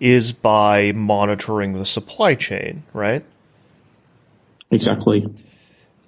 is 0.00 0.32
by 0.32 0.92
monitoring 0.92 1.74
the 1.74 1.86
supply 1.86 2.34
chain, 2.34 2.82
right? 2.92 3.24
Exactly. 4.72 5.24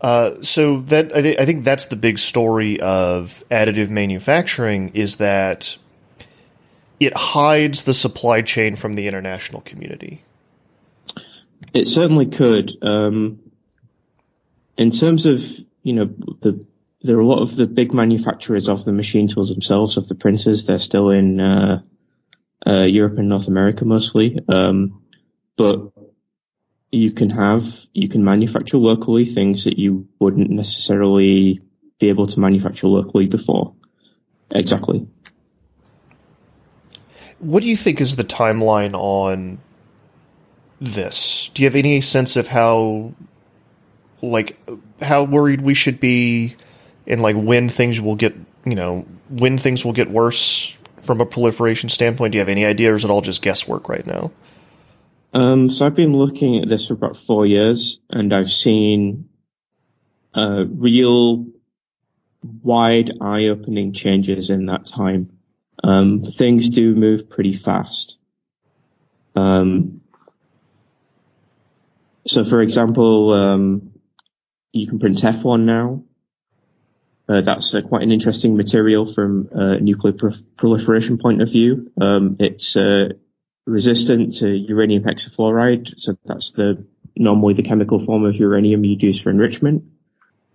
Uh, 0.01 0.43
so 0.43 0.81
that 0.83 1.17
I, 1.17 1.23
th- 1.23 1.39
I 1.39 1.45
think 1.45 1.65
that's 1.65 1.87
the 1.87 1.97
big 1.97 2.19
story 2.19 2.81
of 2.81 3.45
additive 3.51 3.89
manufacturing 3.89 4.91
is 4.95 5.17
that 5.17 5.77
it 7.01 7.15
hides 7.15 7.85
the 7.85 7.95
supply 7.95 8.43
chain 8.43 8.77
from 8.77 8.95
the 8.95 9.07
international 9.07 9.61
community. 9.63 10.23
It 11.75 11.87
certainly 11.89 12.27
could. 12.27 12.73
Um, 12.83 13.41
in 14.77 14.91
terms 14.91 15.27
of 15.27 15.43
you 15.83 15.93
know 15.93 16.11
the 16.41 16.65
there 17.03 17.17
are 17.17 17.21
a 17.21 17.27
lot 17.27 17.43
of 17.43 17.57
the 17.57 17.67
big 17.67 17.95
manufacturers 17.95 18.69
of 18.69 18.85
the 18.85 18.93
machine 18.93 19.29
tools 19.29 19.49
themselves 19.49 19.97
of 19.97 20.09
the 20.09 20.15
printers. 20.15 20.65
They're 20.65 20.79
still 20.79 21.11
in 21.11 21.41
uh, 21.41 21.83
uh, 22.67 22.83
Europe 22.83 23.19
and 23.19 23.29
North 23.29 23.47
America 23.47 23.85
mostly, 23.85 24.39
um, 24.49 25.03
but 25.57 25.93
you 26.91 27.13
can 27.13 27.31
have 27.31 27.65
you 27.93 28.09
can 28.09 28.25
manufacture 28.25 28.79
locally 28.79 29.25
things 29.25 29.65
that 29.65 29.79
you 29.79 30.09
wouldn't 30.19 30.51
necessarily 30.51 31.61
be 31.99 32.09
able 32.09 32.27
to 32.27 32.41
manufacture 32.41 32.89
locally 32.89 33.27
before. 33.27 33.75
Exactly. 34.51 35.07
What 37.39 37.63
do 37.63 37.69
you 37.69 37.77
think 37.77 38.01
is 38.01 38.17
the 38.17 38.25
timeline 38.25 38.95
on 38.95 39.59
this? 40.81 41.51
Do 41.55 41.63
you 41.63 41.69
have 41.69 41.77
any 41.77 42.01
sense 42.01 42.37
of 42.37 42.47
how, 42.47 43.13
like, 44.23 44.59
how 45.03 45.25
worried 45.25 45.61
we 45.61 45.75
should 45.75 46.01
be, 46.01 46.57
and 47.07 47.23
like 47.23 47.37
when 47.37 47.69
things 47.69 48.01
will 48.01 48.17
get, 48.17 48.35
you 48.65 48.75
know, 48.75 49.07
when 49.29 49.59
things 49.59 49.85
will 49.85 49.93
get 49.93 50.09
worse 50.09 50.75
from 51.03 51.21
a 51.21 51.27
proliferation 51.27 51.89
standpoint? 51.89 52.33
Do 52.33 52.37
you 52.37 52.41
have 52.41 52.49
any 52.49 52.65
idea, 52.65 52.93
or 52.93 52.95
is 52.97 53.05
it 53.05 53.11
all 53.11 53.21
just 53.21 53.43
guesswork 53.43 53.89
right 53.89 54.07
now? 54.07 54.33
Um, 55.35 55.69
so 55.69 55.85
I've 55.85 55.95
been 55.95 56.15
looking 56.15 56.63
at 56.63 56.69
this 56.69 56.87
for 56.87 56.95
about 56.95 57.17
four 57.17 57.45
years, 57.45 57.99
and 58.09 58.33
I've 58.33 58.51
seen 58.51 59.29
uh, 60.35 60.65
real 60.67 61.47
wide 62.63 63.13
eye-opening 63.21 63.93
changes 63.93 64.49
in 64.51 64.67
that 64.67 64.87
time 64.87 65.36
um, 65.83 66.23
things 66.23 66.69
do 66.69 66.95
move 66.95 67.29
pretty 67.29 67.55
fast. 67.55 68.19
Um, 69.35 70.01
so, 72.27 72.45
for 72.45 72.61
example, 72.61 73.33
um, 73.33 73.93
you 74.73 74.87
can 74.87 74.99
print 74.99 75.19
Teflon 75.19 75.65
now. 75.65 76.03
Uh, 77.29 77.41
that's 77.41 77.75
uh, 77.75 77.83
quite 77.83 78.03
an 78.03 78.13
interesting 78.13 78.57
material 78.57 79.13
from 79.13 79.49
a 79.53 79.81
nuclear 79.81 80.13
pro- 80.13 80.33
proliferation 80.57 81.19
point 81.19 81.43
of 81.43 81.51
view. 81.51 81.91
Um, 82.01 82.37
it's 82.39 82.77
uh, 82.77 83.11
resistant 83.67 84.37
to 84.37 84.49
uranium 84.49 85.03
hexafluoride, 85.03 85.95
so 85.99 86.17
that's 86.25 86.53
the 86.53 86.87
normally 87.17 87.55
the 87.55 87.63
chemical 87.63 88.05
form 88.05 88.25
of 88.25 88.37
uranium 88.37 88.85
you'd 88.85 89.03
use 89.03 89.21
for 89.21 89.31
enrichment. 89.31 89.85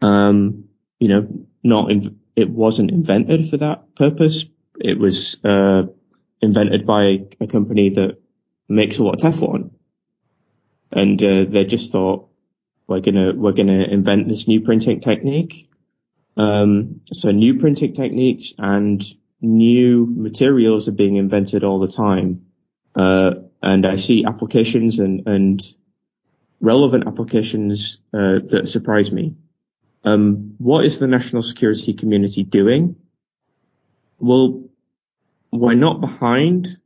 Um, 0.02 0.66
you 1.00 1.10
know, 1.10 1.28
not 1.64 1.92
it 2.36 2.50
wasn't 2.50 2.92
invented 2.92 3.50
for 3.50 3.58
that 3.58 3.96
purpose, 3.96 4.46
it 4.84 4.98
was 4.98 5.38
uh, 5.44 5.84
invented 6.42 6.86
by 6.86 7.26
a 7.40 7.48
company 7.48 7.90
that 7.90 8.18
makes 8.68 8.98
a 8.98 9.04
lot 9.04 9.16
of 9.16 9.34
Teflon, 9.34 9.72
and 10.92 11.22
uh, 11.24 11.46
they 11.46 11.66
just 11.66 11.92
thought 11.92 12.30
we're 12.88 13.02
gonna 13.02 13.34
we're 13.36 13.52
gonna 13.54 13.84
invent 13.84 14.28
this 14.28 14.48
new 14.48 14.62
printing 14.62 15.02
technique. 15.02 15.70
Um, 16.38 17.02
so 17.12 17.32
new 17.32 17.60
printing 17.60 17.94
techniques 17.94 18.54
and 18.58 19.04
new 19.42 20.06
materials 20.06 20.88
are 20.88 20.94
being 20.94 21.16
invented 21.16 21.64
all 21.64 21.80
the 21.80 21.92
time, 21.92 22.46
uh, 22.96 23.34
and 23.62 23.86
I 23.86 23.98
see 23.98 24.26
applications 24.26 25.00
and 25.00 25.28
and 25.28 25.62
relevant 26.60 27.08
applications 27.08 28.00
uh, 28.14 28.40
that 28.50 28.68
surprise 28.68 29.12
me. 29.12 29.36
Um, 30.04 30.56
what 30.58 30.86
is 30.86 31.00
the 31.00 31.08
national 31.08 31.44
security 31.44 31.94
community 31.94 32.44
doing? 32.44 32.96
Well, 34.20 34.71
we're 35.52 35.76
not 35.76 36.02
behind, 36.02 36.78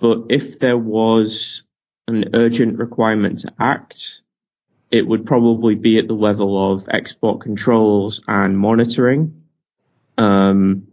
but 0.00 0.26
if 0.30 0.58
there 0.58 0.78
was 0.78 1.62
an 2.06 2.30
urgent 2.34 2.78
requirement 2.78 3.40
to 3.40 3.52
act, 3.58 4.22
it 4.90 5.06
would 5.06 5.24
probably 5.24 5.74
be 5.74 5.98
at 5.98 6.06
the 6.06 6.14
level 6.14 6.72
of 6.72 6.86
export 6.90 7.40
controls 7.40 8.22
and 8.28 8.58
monitoring. 8.58 9.42
Um, 10.18 10.88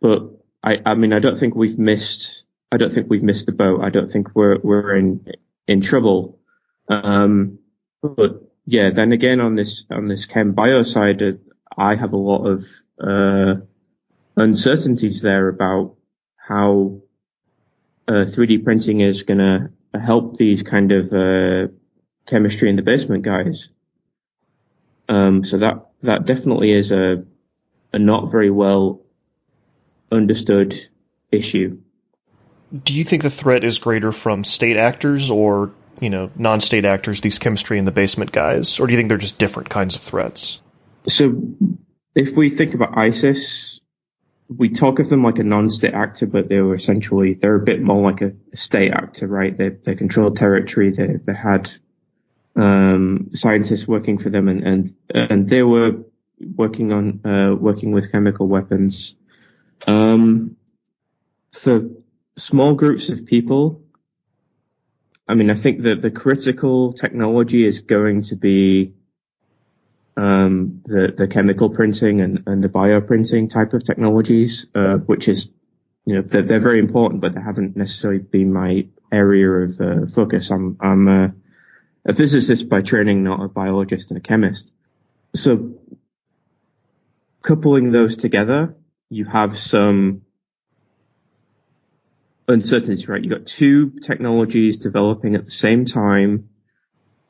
but 0.00 0.30
I, 0.62 0.78
I 0.84 0.94
mean, 0.94 1.12
I 1.12 1.18
don't 1.18 1.38
think 1.38 1.54
we've 1.54 1.78
missed. 1.78 2.42
I 2.70 2.76
don't 2.76 2.92
think 2.92 3.08
we've 3.08 3.22
missed 3.22 3.46
the 3.46 3.52
boat. 3.52 3.80
I 3.82 3.90
don't 3.90 4.12
think 4.12 4.34
we're 4.34 4.58
we're 4.58 4.94
in 4.94 5.26
in 5.66 5.80
trouble. 5.80 6.38
Um, 6.88 7.58
but 8.02 8.42
yeah, 8.66 8.90
then 8.94 9.12
again 9.12 9.40
on 9.40 9.54
this 9.54 9.86
on 9.90 10.08
this 10.08 10.26
chem 10.26 10.52
bio 10.52 10.82
side, 10.82 11.22
I 11.76 11.96
have 11.96 12.12
a 12.12 12.16
lot 12.18 12.44
of 12.46 12.64
uh, 13.00 13.60
uncertainties 14.38 15.20
there 15.20 15.48
about 15.48 15.96
how 16.36 17.00
uh, 18.06 18.24
3D 18.24 18.64
printing 18.64 19.00
is 19.00 19.22
going 19.22 19.38
to 19.38 19.70
help 19.98 20.36
these 20.36 20.62
kind 20.62 20.92
of 20.92 21.12
uh, 21.12 21.68
chemistry 22.26 22.70
in 22.70 22.76
the 22.76 22.82
basement 22.82 23.24
guys. 23.24 23.68
Um, 25.08 25.44
so 25.44 25.58
that 25.58 25.86
that 26.02 26.26
definitely 26.26 26.70
is 26.70 26.92
a 26.92 27.24
a 27.92 27.98
not 27.98 28.30
very 28.30 28.50
well 28.50 29.00
understood 30.12 30.88
issue. 31.32 31.78
Do 32.84 32.92
you 32.92 33.04
think 33.04 33.22
the 33.22 33.30
threat 33.30 33.64
is 33.64 33.78
greater 33.78 34.12
from 34.12 34.44
state 34.44 34.76
actors 34.76 35.30
or 35.30 35.72
you 36.00 36.10
know 36.10 36.30
non-state 36.36 36.84
actors, 36.84 37.22
these 37.22 37.38
chemistry 37.38 37.78
in 37.78 37.86
the 37.86 37.92
basement 37.92 38.32
guys, 38.32 38.78
or 38.78 38.86
do 38.86 38.92
you 38.92 38.98
think 38.98 39.08
they're 39.08 39.18
just 39.18 39.38
different 39.38 39.70
kinds 39.70 39.96
of 39.96 40.02
threats? 40.02 40.60
So, 41.06 41.40
if 42.14 42.36
we 42.36 42.50
think 42.50 42.74
about 42.74 42.96
ISIS, 42.96 43.77
we 44.48 44.70
talk 44.70 44.98
of 44.98 45.08
them 45.08 45.22
like 45.22 45.38
a 45.38 45.44
non-state 45.44 45.94
actor, 45.94 46.26
but 46.26 46.48
they 46.48 46.60
were 46.60 46.74
essentially 46.74 47.34
they're 47.34 47.56
a 47.56 47.64
bit 47.64 47.82
more 47.82 48.10
like 48.10 48.22
a 48.22 48.32
state 48.56 48.92
actor, 48.92 49.26
right? 49.26 49.56
They 49.56 49.70
they 49.70 49.94
controlled 49.94 50.36
territory. 50.36 50.90
They 50.90 51.16
they 51.22 51.34
had 51.34 51.70
um, 52.56 53.28
scientists 53.34 53.86
working 53.86 54.18
for 54.18 54.30
them, 54.30 54.48
and 54.48 54.64
and 54.64 54.94
and 55.10 55.48
they 55.48 55.62
were 55.62 55.98
working 56.40 56.92
on 56.92 57.20
uh, 57.26 57.54
working 57.54 57.92
with 57.92 58.10
chemical 58.10 58.48
weapons. 58.48 59.14
Um, 59.86 60.56
for 61.52 61.88
small 62.36 62.74
groups 62.74 63.10
of 63.10 63.26
people, 63.26 63.82
I 65.26 65.34
mean, 65.34 65.50
I 65.50 65.54
think 65.54 65.82
that 65.82 66.00
the 66.00 66.10
critical 66.10 66.92
technology 66.92 67.64
is 67.64 67.80
going 67.80 68.22
to 68.22 68.36
be 68.36 68.94
um, 70.18 70.82
the 70.84 71.14
the 71.16 71.28
chemical 71.28 71.70
printing 71.70 72.20
and, 72.20 72.42
and 72.48 72.62
the 72.62 72.68
bioprinting 72.68 73.48
type 73.48 73.72
of 73.72 73.84
technologies, 73.84 74.66
uh, 74.74 74.96
which 74.96 75.28
is 75.28 75.48
you 76.04 76.16
know 76.16 76.22
they're, 76.22 76.42
they're, 76.42 76.60
very 76.60 76.80
important, 76.80 77.20
but 77.20 77.34
they 77.34 77.40
haven't 77.40 77.76
necessarily 77.76 78.18
been 78.18 78.52
my 78.52 78.88
area 79.12 79.48
of 79.48 79.80
uh, 79.80 80.06
focus. 80.12 80.50
I'm 80.50 80.76
I'm 80.80 81.06
a, 81.06 81.34
a, 82.04 82.14
physicist 82.14 82.68
by 82.68 82.82
training, 82.82 83.22
not 83.22 83.40
a 83.40 83.48
biologist 83.48 84.10
and 84.10 84.18
a 84.18 84.20
chemist. 84.20 84.72
So 85.36 85.74
coupling 87.42 87.92
those 87.92 88.16
together, 88.16 88.74
you 89.10 89.24
have 89.24 89.56
some 89.56 90.22
uncertainty, 92.48 93.06
right? 93.06 93.22
You've 93.22 93.38
got 93.38 93.46
two 93.46 93.90
technologies 94.00 94.78
developing 94.78 95.36
at 95.36 95.44
the 95.44 95.52
same 95.52 95.84
time. 95.84 96.48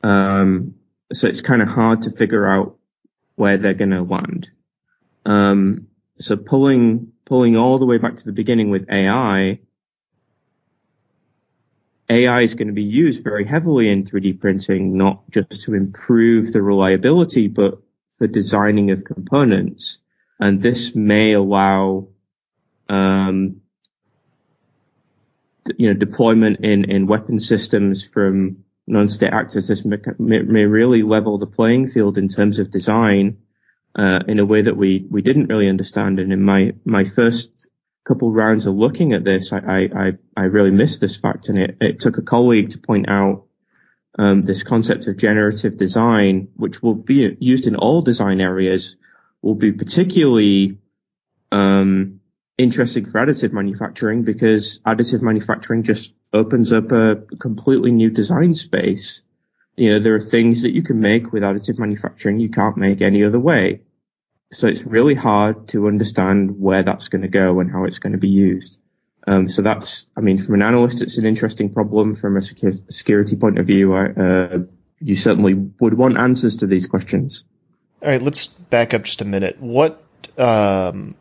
Um, 0.01 0.73
so 1.13 1.27
it's 1.27 1.41
kind 1.41 1.61
of 1.61 1.67
hard 1.67 2.03
to 2.03 2.11
figure 2.11 2.47
out 2.47 2.78
where 3.39 3.57
they're 3.57 3.73
going 3.73 3.91
to 3.91 4.03
land. 4.03 4.49
Um, 5.25 5.87
so 6.19 6.35
pulling 6.35 7.13
pulling 7.25 7.55
all 7.55 7.79
the 7.79 7.85
way 7.85 7.97
back 7.97 8.17
to 8.17 8.25
the 8.25 8.33
beginning 8.33 8.69
with 8.69 8.89
AI, 8.91 9.59
AI 12.09 12.41
is 12.41 12.55
going 12.55 12.67
to 12.67 12.73
be 12.73 12.83
used 12.83 13.23
very 13.23 13.45
heavily 13.45 13.87
in 13.87 14.03
3D 14.03 14.41
printing, 14.41 14.97
not 14.97 15.29
just 15.29 15.61
to 15.63 15.75
improve 15.75 16.51
the 16.51 16.61
reliability, 16.61 17.47
but 17.47 17.79
for 18.17 18.27
designing 18.27 18.91
of 18.91 19.05
components. 19.05 19.99
And 20.39 20.61
this 20.61 20.95
may 20.95 21.33
allow, 21.33 22.09
um, 22.89 23.61
you 25.77 25.87
know, 25.87 25.93
deployment 25.93 26.59
in, 26.61 26.89
in 26.89 27.07
weapon 27.07 27.39
systems 27.39 28.05
from 28.05 28.65
non-state 28.89 29.31
actors, 29.31 29.67
this 29.67 29.85
may, 29.85 29.97
may, 30.17 30.65
really 30.65 31.03
level 31.03 31.37
the 31.37 31.45
playing 31.45 31.87
field 31.87 32.17
in 32.17 32.27
terms 32.27 32.59
of 32.59 32.71
design 32.71 33.37
uh, 33.95 34.19
in 34.27 34.39
a 34.39 34.45
way 34.45 34.61
that 34.63 34.75
we 34.75 35.05
we 35.09 35.21
didn't 35.21 35.47
really 35.47 35.69
understand. 35.69 36.19
And 36.19 36.33
in 36.33 36.41
my 36.41 36.73
my 36.85 37.03
first 37.03 37.51
couple 38.05 38.31
rounds 38.31 38.65
of 38.65 38.75
looking 38.75 39.13
at 39.13 39.23
this, 39.23 39.53
I 39.53 39.89
I 39.95 40.13
I 40.35 40.43
really 40.45 40.71
missed 40.71 41.01
this 41.01 41.17
fact, 41.17 41.49
and 41.49 41.59
it 41.59 41.77
it 41.79 41.99
took 41.99 42.17
a 42.17 42.23
colleague 42.23 42.71
to 42.71 42.79
point 42.79 43.07
out 43.07 43.45
um, 44.17 44.43
this 44.43 44.63
concept 44.63 45.07
of 45.07 45.17
generative 45.17 45.77
design, 45.77 46.49
which 46.55 46.81
will 46.81 46.95
be 46.95 47.37
used 47.39 47.67
in 47.67 47.75
all 47.75 48.01
design 48.01 48.41
areas, 48.41 48.97
will 49.41 49.55
be 49.55 49.71
particularly 49.71 50.79
um, 51.51 52.18
interesting 52.59 53.05
for 53.05 53.25
additive 53.25 53.53
manufacturing 53.53 54.23
because 54.23 54.79
additive 54.85 55.21
manufacturing 55.21 55.83
just 55.83 56.13
opens 56.33 56.73
up 56.73 56.91
a 56.91 57.15
completely 57.39 57.91
new 57.91 58.09
design 58.09 58.53
space. 58.53 59.23
You 59.77 59.93
know, 59.93 59.99
there 59.99 60.15
are 60.15 60.21
things 60.21 60.63
that 60.63 60.73
you 60.73 60.83
can 60.83 60.99
make 60.99 61.31
with 61.31 61.43
additive 61.43 61.79
manufacturing 61.79 62.39
you 62.39 62.49
can't 62.49 62.77
make 62.77 63.01
any 63.01 63.23
other 63.23 63.39
way. 63.39 63.81
So 64.51 64.67
it's 64.67 64.83
really 64.83 65.15
hard 65.15 65.69
to 65.69 65.87
understand 65.87 66.59
where 66.59 66.83
that's 66.83 67.07
going 67.07 67.21
to 67.21 67.29
go 67.29 67.61
and 67.61 67.71
how 67.71 67.85
it's 67.85 67.99
going 67.99 68.11
to 68.11 68.19
be 68.19 68.29
used. 68.29 68.79
Um, 69.25 69.47
so 69.47 69.61
that's, 69.61 70.07
I 70.17 70.21
mean, 70.21 70.37
from 70.37 70.55
an 70.55 70.61
analyst, 70.61 71.01
it's 71.01 71.17
an 71.17 71.25
interesting 71.25 71.71
problem. 71.71 72.15
From 72.15 72.35
a 72.35 72.41
security 72.41 73.35
point 73.35 73.59
of 73.59 73.67
view, 73.67 73.93
uh, 73.93 74.59
you 74.99 75.15
certainly 75.15 75.53
would 75.53 75.93
want 75.93 76.17
answers 76.17 76.57
to 76.57 76.67
these 76.67 76.87
questions. 76.87 77.45
All 78.01 78.09
right, 78.09 78.21
let's 78.21 78.47
back 78.47 78.93
up 78.93 79.03
just 79.03 79.21
a 79.21 79.25
minute. 79.25 79.61
What 79.61 80.03
um, 80.37 81.15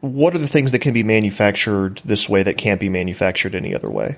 what 0.00 0.34
are 0.34 0.38
the 0.38 0.48
things 0.48 0.72
that 0.72 0.80
can 0.80 0.94
be 0.94 1.02
manufactured 1.02 2.00
this 2.04 2.28
way 2.28 2.42
that 2.42 2.56
can't 2.56 2.80
be 2.80 2.88
manufactured 2.88 3.54
any 3.54 3.74
other 3.74 3.90
way? 3.90 4.16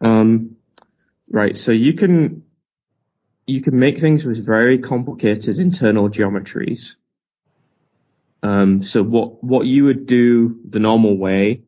Um, 0.00 0.56
right. 1.30 1.56
So 1.56 1.72
you 1.72 1.94
can 1.94 2.44
you 3.46 3.62
can 3.62 3.78
make 3.78 3.98
things 3.98 4.24
with 4.24 4.44
very 4.44 4.78
complicated 4.78 5.58
internal 5.58 6.08
geometries. 6.08 6.96
Um, 8.42 8.82
so 8.82 9.02
what 9.02 9.42
what 9.42 9.66
you 9.66 9.84
would 9.84 10.06
do 10.06 10.60
the 10.66 10.80
normal 10.80 11.16
way 11.16 11.62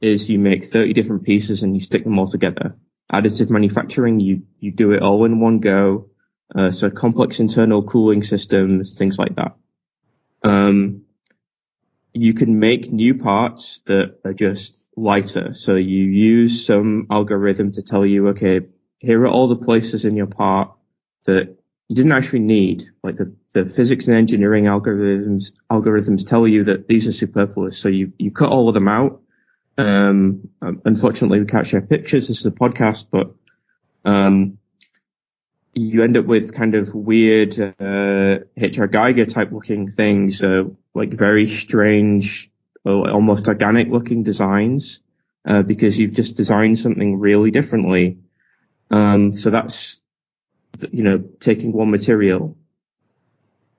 is 0.00 0.30
you 0.30 0.38
make 0.38 0.64
30 0.64 0.94
different 0.94 1.24
pieces 1.24 1.62
and 1.62 1.74
you 1.74 1.80
stick 1.80 2.04
them 2.04 2.18
all 2.18 2.26
together. 2.26 2.74
Additive 3.12 3.50
manufacturing, 3.50 4.20
you 4.20 4.42
you 4.58 4.70
do 4.70 4.92
it 4.92 5.02
all 5.02 5.24
in 5.24 5.40
one 5.40 5.58
go. 5.58 6.08
Uh, 6.54 6.70
so 6.70 6.90
complex 6.90 7.38
internal 7.38 7.82
cooling 7.82 8.22
systems, 8.22 8.94
things 8.94 9.18
like 9.18 9.36
that. 9.36 9.54
Um, 10.42 11.02
you 12.12 12.34
can 12.34 12.58
make 12.58 12.92
new 12.92 13.14
parts 13.14 13.80
that 13.86 14.20
are 14.24 14.32
just 14.32 14.88
lighter. 14.96 15.54
So 15.54 15.76
you 15.76 16.04
use 16.04 16.66
some 16.66 17.06
algorithm 17.10 17.72
to 17.72 17.82
tell 17.82 18.04
you, 18.04 18.28
okay, 18.28 18.60
here 18.98 19.22
are 19.22 19.28
all 19.28 19.48
the 19.48 19.56
places 19.56 20.04
in 20.04 20.16
your 20.16 20.26
part 20.26 20.72
that 21.26 21.56
you 21.88 21.96
didn't 21.96 22.12
actually 22.12 22.40
need. 22.40 22.84
Like 23.02 23.16
the, 23.16 23.34
the 23.52 23.66
physics 23.68 24.06
and 24.08 24.16
engineering 24.16 24.64
algorithms, 24.64 25.52
algorithms 25.70 26.26
tell 26.26 26.46
you 26.46 26.64
that 26.64 26.88
these 26.88 27.06
are 27.06 27.12
superfluous. 27.12 27.78
So 27.78 27.88
you, 27.88 28.12
you 28.18 28.30
cut 28.30 28.50
all 28.50 28.68
of 28.68 28.74
them 28.74 28.88
out. 28.88 29.22
Um, 29.78 30.50
unfortunately 30.60 31.40
we 31.40 31.46
can't 31.46 31.66
share 31.66 31.80
pictures. 31.80 32.28
This 32.28 32.40
is 32.40 32.46
a 32.46 32.50
podcast, 32.50 33.06
but, 33.10 33.34
um, 34.04 34.58
you 35.74 36.02
end 36.02 36.16
up 36.16 36.26
with 36.26 36.54
kind 36.54 36.74
of 36.74 36.94
weird, 36.94 37.58
uh, 37.58 38.40
HR 38.56 38.88
Giger 38.88 39.32
type 39.32 39.52
looking 39.52 39.88
things, 39.88 40.42
uh, 40.42 40.64
like 40.94 41.12
very 41.12 41.46
strange, 41.46 42.50
almost 42.84 43.46
organic 43.48 43.88
looking 43.88 44.22
designs, 44.22 45.00
uh, 45.44 45.62
because 45.62 45.98
you've 45.98 46.14
just 46.14 46.36
designed 46.36 46.78
something 46.78 47.18
really 47.18 47.50
differently. 47.50 48.18
Um, 48.90 49.36
so 49.36 49.50
that's, 49.50 50.00
you 50.90 51.02
know, 51.02 51.18
taking 51.38 51.72
one 51.72 51.90
material. 51.90 52.56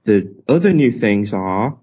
The 0.04 0.34
other 0.48 0.74
new 0.74 0.92
things 0.92 1.34
are, 1.34 1.78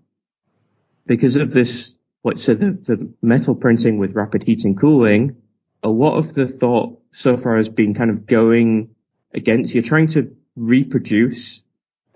because 1.07 1.37
of 1.37 1.53
this, 1.53 1.92
let's 2.25 2.44
the, 2.47 2.55
the 2.55 3.12
metal 3.23 3.55
printing 3.55 3.99
with 3.99 4.14
rapid 4.14 4.42
heat 4.42 4.64
and 4.64 4.79
cooling, 4.79 5.37
a 5.83 5.88
lot 5.88 6.16
of 6.16 6.35
the 6.35 6.49
thought 6.49 7.01
so 7.12 7.37
far 7.37 7.57
has 7.57 7.68
been 7.68 7.94
kind 7.94 8.11
of 8.11 8.27
going 8.27 8.94
against, 9.38 9.74
you're 9.74 9.83
trying 9.83 10.09
to 10.09 10.37
reproduce 10.57 11.62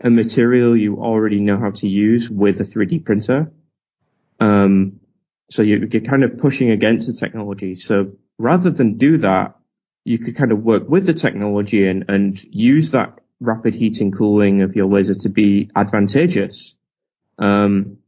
a 0.03 0.11
material 0.11 0.77
you 0.77 0.97
already 0.97 1.41
know 1.41 1.59
how 1.59 1.71
to 1.71 1.89
use 1.89 2.29
with 2.29 2.61
a 2.61 2.65
3D 2.65 3.05
printer. 3.05 3.53
Um, 4.41 5.01
so 5.51 5.63
you're, 5.63 5.85
you're 5.87 6.03
kind 6.03 6.25
of 6.25 6.39
pushing 6.39 6.71
against 6.71 7.07
the 7.07 7.13
technology. 7.13 7.75
So 7.77 8.13
rather 8.39 8.71
than 8.71 8.99
do 8.99 9.19
that, 9.19 9.57
you 10.05 10.19
could 10.19 10.37
kind 10.37 10.51
of 10.51 10.63
work 10.63 10.89
with 10.89 11.07
the 11.07 11.15
technology 11.15 11.87
and, 11.87 12.05
and 12.09 12.43
use 12.43 12.91
that 12.91 13.21
rapid 13.41 13.75
heating 13.75 14.11
cooling 14.11 14.63
of 14.63 14.75
your 14.75 14.87
laser 14.87 15.15
to 15.15 15.29
be 15.29 15.71
advantageous. 15.77 16.75
Um, 17.39 17.99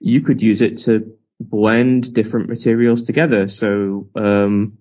you 0.00 0.20
could 0.20 0.42
use 0.42 0.60
it 0.60 0.78
to 0.80 1.16
blend 1.40 2.12
different 2.12 2.48
materials 2.48 3.02
together. 3.02 3.48
So, 3.48 4.08
um, 4.14 4.78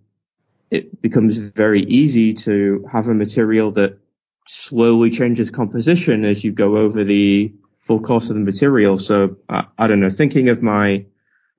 it 0.70 1.02
becomes 1.02 1.38
very 1.38 1.82
easy 1.84 2.34
to 2.34 2.86
have 2.92 3.08
a 3.08 3.14
material 3.14 3.72
that 3.72 4.00
slowly 4.48 5.10
changes 5.10 5.52
composition 5.52 6.26
as 6.26 6.44
you 6.44 6.52
go 6.52 6.78
over 6.78 7.04
the 7.04 7.54
full 7.86 8.02
course 8.02 8.30
of 8.30 8.36
the 8.36 8.42
material. 8.42 9.00
So 9.00 9.38
I, 9.50 9.88
don't 9.88 10.00
know, 10.00 10.10
thinking 10.10 10.50
of 10.50 10.62
my, 10.62 11.06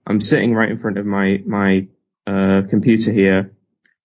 I'm 0.06 0.20
sitting 0.20 0.54
right 0.54 0.70
in 0.70 0.78
front 0.78 0.98
of 0.98 1.06
my, 1.06 1.42
my, 1.46 1.86
uh, 2.26 2.62
computer 2.68 3.12
here. 3.12 3.52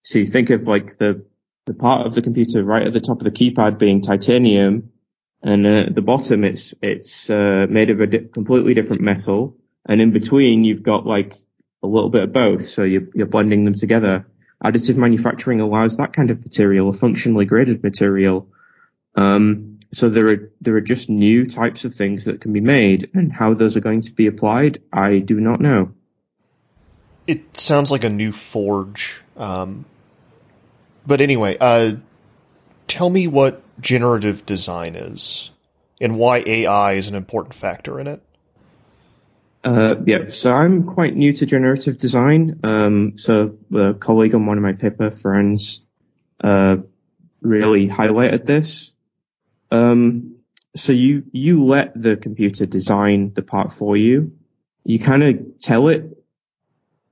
So 0.03 0.19
you 0.19 0.25
think 0.25 0.49
of 0.49 0.67
like 0.67 0.97
the, 0.97 1.25
the 1.65 1.73
part 1.73 2.05
of 2.05 2.15
the 2.15 2.21
computer 2.21 2.63
right 2.63 2.85
at 2.85 2.93
the 2.93 3.01
top 3.01 3.19
of 3.19 3.23
the 3.23 3.31
keypad 3.31 3.77
being 3.77 4.01
titanium 4.01 4.91
and 5.41 5.65
uh, 5.67 5.83
at 5.87 5.95
the 5.95 6.01
bottom 6.01 6.43
it's, 6.43 6.73
it's, 6.81 7.29
uh, 7.29 7.67
made 7.69 7.89
of 7.89 7.99
a 7.99 8.07
di- 8.07 8.27
completely 8.33 8.73
different 8.73 9.01
metal. 9.01 9.57
And 9.87 10.01
in 10.01 10.11
between 10.11 10.63
you've 10.63 10.83
got 10.83 11.05
like 11.05 11.35
a 11.81 11.87
little 11.87 12.09
bit 12.09 12.23
of 12.23 12.33
both. 12.33 12.65
So 12.65 12.83
you're, 12.83 13.07
you're 13.13 13.27
blending 13.27 13.65
them 13.65 13.73
together. 13.73 14.25
Additive 14.63 14.95
manufacturing 14.95 15.59
allows 15.59 15.97
that 15.97 16.13
kind 16.13 16.31
of 16.31 16.41
material, 16.41 16.89
a 16.89 16.93
functionally 16.93 17.45
graded 17.45 17.83
material, 17.83 18.47
um, 19.15 19.79
so 19.91 20.09
there 20.09 20.27
are 20.29 20.51
there 20.59 20.75
are 20.75 20.81
just 20.81 21.07
new 21.07 21.47
types 21.47 21.85
of 21.85 21.93
things 21.93 22.25
that 22.25 22.41
can 22.41 22.51
be 22.51 22.61
made, 22.61 23.09
and 23.13 23.31
how 23.31 23.53
those 23.53 23.77
are 23.77 23.81
going 23.81 24.01
to 24.01 24.11
be 24.11 24.25
applied, 24.27 24.79
I 24.91 25.19
do 25.19 25.39
not 25.39 25.61
know. 25.61 25.93
It 27.27 27.55
sounds 27.55 27.91
like 27.91 28.03
a 28.03 28.09
new 28.09 28.31
forge. 28.31 29.21
Um, 29.37 29.85
but 31.05 31.21
anyway, 31.21 31.57
uh, 31.59 31.93
tell 32.87 33.09
me 33.09 33.27
what 33.27 33.61
generative 33.79 34.45
design 34.45 34.95
is, 34.95 35.51
and 36.01 36.17
why 36.17 36.43
AI 36.45 36.93
is 36.93 37.07
an 37.07 37.15
important 37.15 37.53
factor 37.53 37.99
in 37.99 38.07
it. 38.07 38.21
Uh, 39.63 39.95
yeah, 40.05 40.29
so 40.29 40.51
I'm 40.51 40.83
quite 40.83 41.15
new 41.15 41.31
to 41.33 41.45
generative 41.45 41.97
design. 41.97 42.59
Um, 42.63 43.17
so 43.17 43.57
a 43.73 43.93
colleague 43.93 44.35
on 44.35 44.45
one 44.45 44.57
of 44.57 44.63
my 44.63 44.73
paper 44.73 45.09
friends 45.09 45.81
uh, 46.43 46.77
really 47.41 47.87
highlighted 47.87 48.45
this. 48.45 48.91
Um, 49.71 50.37
so 50.75 50.91
you, 50.91 51.23
you 51.31 51.63
let 51.63 51.93
the 51.99 52.17
computer 52.17 52.65
design 52.65 53.33
the 53.33 53.41
part 53.41 53.71
for 53.71 53.95
you. 53.95 54.33
You 54.83 54.99
kind 54.99 55.23
of 55.23 55.59
tell 55.61 55.87
it, 55.87 56.17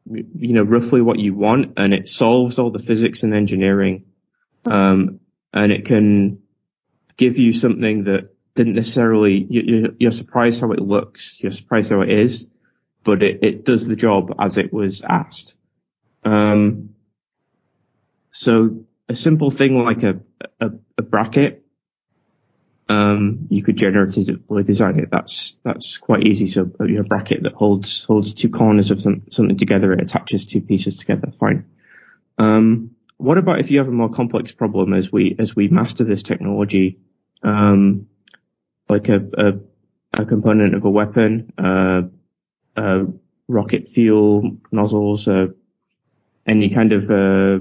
you 0.06 0.54
know, 0.54 0.64
roughly 0.64 1.02
what 1.02 1.20
you 1.20 1.34
want 1.34 1.74
and 1.78 1.94
it 1.94 2.10
solves 2.10 2.60
all 2.60 2.72
the 2.72 2.80
physics 2.80 3.24
and 3.24 3.34
engineering 3.34 4.06
um, 4.66 5.20
and 5.54 5.72
it 5.72 5.86
can 5.86 6.42
give 7.18 7.38
you 7.38 7.54
something 7.54 8.06
that 8.06 8.31
didn't 8.56 8.76
necessarily. 8.76 9.46
You, 9.50 9.96
you're 10.00 10.12
surprised 10.12 10.62
how 10.62 10.72
it 10.72 10.80
looks. 10.80 11.40
You're 11.42 11.52
surprised 11.52 11.92
how 11.92 12.02
it 12.02 12.10
is, 12.10 12.48
but 13.04 13.24
it, 13.24 13.44
it 13.44 13.66
does 13.66 13.88
the 13.88 13.96
job 13.96 14.36
as 14.40 14.58
it 14.58 14.74
was 14.74 15.02
asked. 15.02 15.56
Um, 16.24 16.96
so 18.32 18.86
a 19.10 19.16
simple 19.16 19.52
thing 19.52 19.82
like 19.84 20.04
a, 20.04 20.20
a, 20.60 20.72
a 20.98 21.02
bracket, 21.02 21.66
um, 22.90 23.48
you 23.50 23.64
could 23.64 23.78
generatively 23.78 24.66
design 24.66 25.00
it. 25.00 25.10
That's, 25.12 25.58
that's 25.64 25.98
quite 25.98 26.28
easy. 26.28 26.48
So 26.48 26.70
you 26.82 26.96
know, 26.96 27.02
a 27.02 27.06
bracket 27.06 27.44
that 27.44 27.54
holds, 27.54 28.04
holds 28.04 28.34
two 28.34 28.50
corners 28.50 28.92
of 28.92 29.02
some, 29.02 29.24
something 29.32 29.58
together. 29.58 29.94
It 29.94 30.02
attaches 30.02 30.46
two 30.46 30.62
pieces 30.62 30.98
together. 30.98 31.32
Fine. 31.40 31.66
Um, 32.38 32.92
what 33.18 33.38
about 33.38 33.60
if 33.60 33.72
you 33.72 33.78
have 33.78 33.88
a 33.88 33.92
more 33.92 34.10
complex 34.10 34.52
problem 34.52 34.94
as 34.94 35.12
we, 35.12 35.36
as 35.40 35.56
we 35.56 35.68
master 35.68 36.04
this 36.04 36.24
technology, 36.24 37.00
um, 37.44 38.08
like 38.92 39.08
a, 39.10 39.22
a, 39.38 40.22
a 40.22 40.26
component 40.26 40.76
of 40.76 40.84
a 40.84 40.90
weapon, 40.90 41.54
uh, 41.58 42.02
uh, 42.76 43.06
rocket 43.48 43.88
fuel 43.88 44.58
nozzles, 44.72 45.28
uh, 45.28 45.48
any 46.46 46.70
kind 46.70 46.92
of, 46.92 47.10
uh, 47.10 47.60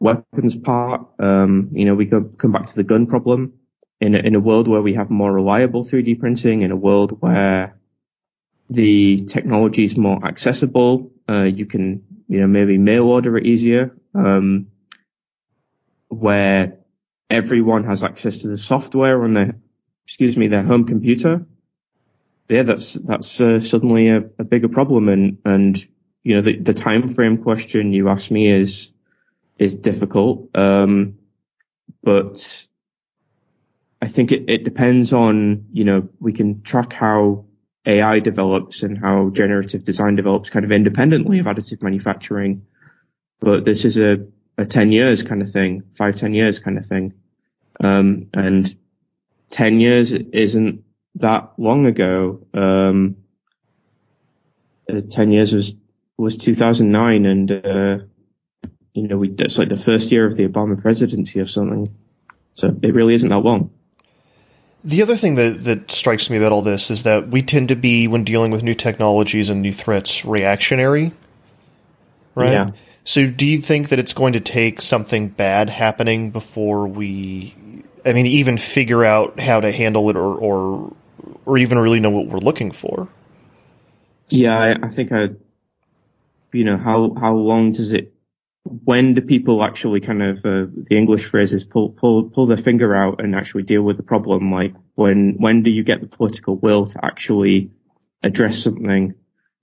weapons 0.00 0.54
part. 0.56 1.06
Um, 1.18 1.70
you 1.72 1.86
know, 1.86 1.94
we 1.94 2.04
go, 2.04 2.22
come 2.22 2.52
back 2.52 2.66
to 2.66 2.74
the 2.74 2.84
gun 2.84 3.06
problem 3.06 3.54
in 4.00 4.14
a, 4.14 4.18
in 4.18 4.34
a 4.34 4.40
world 4.40 4.68
where 4.68 4.82
we 4.82 4.94
have 4.94 5.10
more 5.10 5.32
reliable 5.32 5.84
3D 5.84 6.20
printing, 6.20 6.60
in 6.62 6.70
a 6.70 6.76
world 6.76 7.20
where 7.20 7.78
the 8.68 9.24
technology 9.24 9.84
is 9.84 9.96
more 9.96 10.22
accessible. 10.24 11.10
Uh, 11.28 11.44
you 11.44 11.64
can, 11.64 12.04
you 12.28 12.40
know, 12.40 12.46
maybe 12.46 12.76
mail 12.76 13.04
order 13.08 13.38
it 13.38 13.46
easier. 13.46 13.96
Um, 14.14 14.66
where 16.08 16.78
everyone 17.30 17.84
has 17.84 18.04
access 18.04 18.38
to 18.38 18.48
the 18.48 18.58
software 18.58 19.24
on 19.24 19.34
their, 19.34 19.56
excuse 20.06 20.36
me, 20.36 20.48
their 20.48 20.62
home 20.62 20.84
computer. 20.84 21.46
Yeah, 22.48 22.62
that's 22.62 22.94
that's 22.94 23.40
uh, 23.40 23.60
suddenly 23.60 24.08
a, 24.10 24.18
a, 24.38 24.44
bigger 24.44 24.68
problem, 24.68 25.08
and 25.08 25.38
and 25.44 25.86
you 26.22 26.36
know 26.36 26.42
the, 26.42 26.58
the 26.58 26.74
time 26.74 27.14
frame 27.14 27.38
question 27.38 27.92
you 27.92 28.08
asked 28.08 28.30
me 28.30 28.48
is 28.48 28.92
is 29.58 29.74
difficult. 29.74 30.50
Um, 30.54 31.18
but 32.02 32.66
I 34.04 34.08
think 34.08 34.32
it, 34.32 34.44
it 34.48 34.64
depends 34.64 35.14
on, 35.14 35.66
you 35.72 35.84
know, 35.84 36.08
we 36.20 36.34
can 36.34 36.62
track 36.62 36.92
how 36.92 37.46
AI 37.86 38.18
develops 38.18 38.82
and 38.82 38.98
how 38.98 39.30
generative 39.30 39.82
design 39.82 40.16
develops 40.16 40.50
kind 40.50 40.64
of 40.64 40.72
independently 40.72 41.38
of 41.38 41.46
additive 41.46 41.82
manufacturing. 41.82 42.66
But 43.40 43.64
this 43.64 43.86
is 43.86 43.96
a, 43.98 44.26
a 44.58 44.66
10 44.66 44.92
years 44.92 45.22
kind 45.22 45.40
of 45.40 45.50
thing, 45.50 45.84
five, 45.90 46.16
10 46.16 46.34
years 46.34 46.58
kind 46.58 46.76
of 46.76 46.84
thing. 46.84 47.14
Um, 47.80 48.28
and 48.34 48.74
10 49.54 49.78
years 49.78 50.12
isn't 50.12 50.82
that 51.14 51.52
long 51.58 51.86
ago. 51.86 52.44
Um, 52.52 53.18
uh, 54.92 55.00
10 55.08 55.30
years 55.30 55.54
was, 55.54 55.76
was 56.18 56.36
2009 56.36 57.24
and, 57.24 57.52
uh, 57.52 57.98
you 58.94 59.06
know, 59.06 59.16
we, 59.16 59.32
it's 59.38 59.56
like 59.56 59.68
the 59.68 59.76
first 59.76 60.10
year 60.10 60.26
of 60.26 60.36
the 60.36 60.48
Obama 60.48 60.80
presidency 60.80 61.38
or 61.38 61.46
something. 61.46 61.94
So 62.54 62.76
it 62.82 62.94
really 62.94 63.14
isn't 63.14 63.28
that 63.28 63.38
long. 63.38 63.70
The 64.82 65.02
other 65.02 65.14
thing 65.14 65.36
that, 65.36 65.62
that 65.62 65.88
strikes 65.88 66.28
me 66.28 66.36
about 66.36 66.50
all 66.50 66.62
this 66.62 66.90
is 66.90 67.04
that 67.04 67.28
we 67.28 67.40
tend 67.40 67.68
to 67.68 67.76
be, 67.76 68.08
when 68.08 68.24
dealing 68.24 68.50
with 68.50 68.64
new 68.64 68.74
technologies 68.74 69.50
and 69.50 69.62
new 69.62 69.72
threats, 69.72 70.24
reactionary. 70.24 71.12
Right? 72.34 72.52
Yeah. 72.52 72.70
So 73.04 73.28
do 73.28 73.46
you 73.46 73.62
think 73.62 73.90
that 73.90 74.00
it's 74.00 74.14
going 74.14 74.32
to 74.32 74.40
take 74.40 74.80
something 74.80 75.28
bad 75.28 75.70
happening 75.70 76.32
before 76.32 76.88
we, 76.88 77.54
I 78.04 78.12
mean, 78.12 78.26
even 78.26 78.58
figure 78.58 79.04
out 79.04 79.40
how 79.40 79.60
to 79.60 79.72
handle 79.72 80.10
it 80.10 80.16
or, 80.16 80.34
or, 80.34 80.92
or 81.46 81.58
even 81.58 81.78
really 81.78 82.00
know 82.00 82.10
what 82.10 82.26
we're 82.26 82.38
looking 82.38 82.70
for? 82.70 83.08
Yeah, 84.28 84.58
I, 84.58 84.86
I 84.86 84.90
think 84.90 85.12
I, 85.12 85.30
you 86.52 86.64
know, 86.64 86.76
how, 86.76 87.14
how 87.14 87.34
long 87.34 87.72
does 87.72 87.92
it 87.92 88.14
when 88.64 89.14
do 89.14 89.20
people 89.20 89.62
actually 89.62 90.00
kind 90.00 90.22
of 90.22 90.38
uh, 90.38 90.66
the 90.72 90.96
English 90.96 91.26
phrase 91.26 91.52
is 91.52 91.64
pull 91.64 91.90
pull 91.90 92.24
pull 92.30 92.46
their 92.46 92.56
finger 92.56 92.94
out 92.94 93.22
and 93.22 93.34
actually 93.34 93.62
deal 93.62 93.82
with 93.82 93.96
the 93.96 94.02
problem? 94.02 94.50
Like 94.50 94.74
when 94.94 95.34
when 95.38 95.62
do 95.62 95.70
you 95.70 95.82
get 95.82 96.00
the 96.00 96.06
political 96.06 96.56
will 96.56 96.86
to 96.86 97.04
actually 97.04 97.70
address 98.22 98.62
something, 98.62 99.14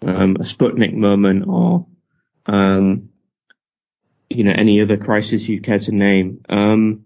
um, 0.03 0.35
a 0.35 0.43
Sputnik 0.43 0.93
moment 0.93 1.45
or 1.47 1.87
um, 2.45 3.09
you 4.29 4.43
know 4.43 4.53
any 4.55 4.81
other 4.81 4.97
crisis 4.97 5.47
you 5.47 5.61
care 5.61 5.79
to 5.79 5.91
name? 5.91 6.43
Um, 6.47 7.05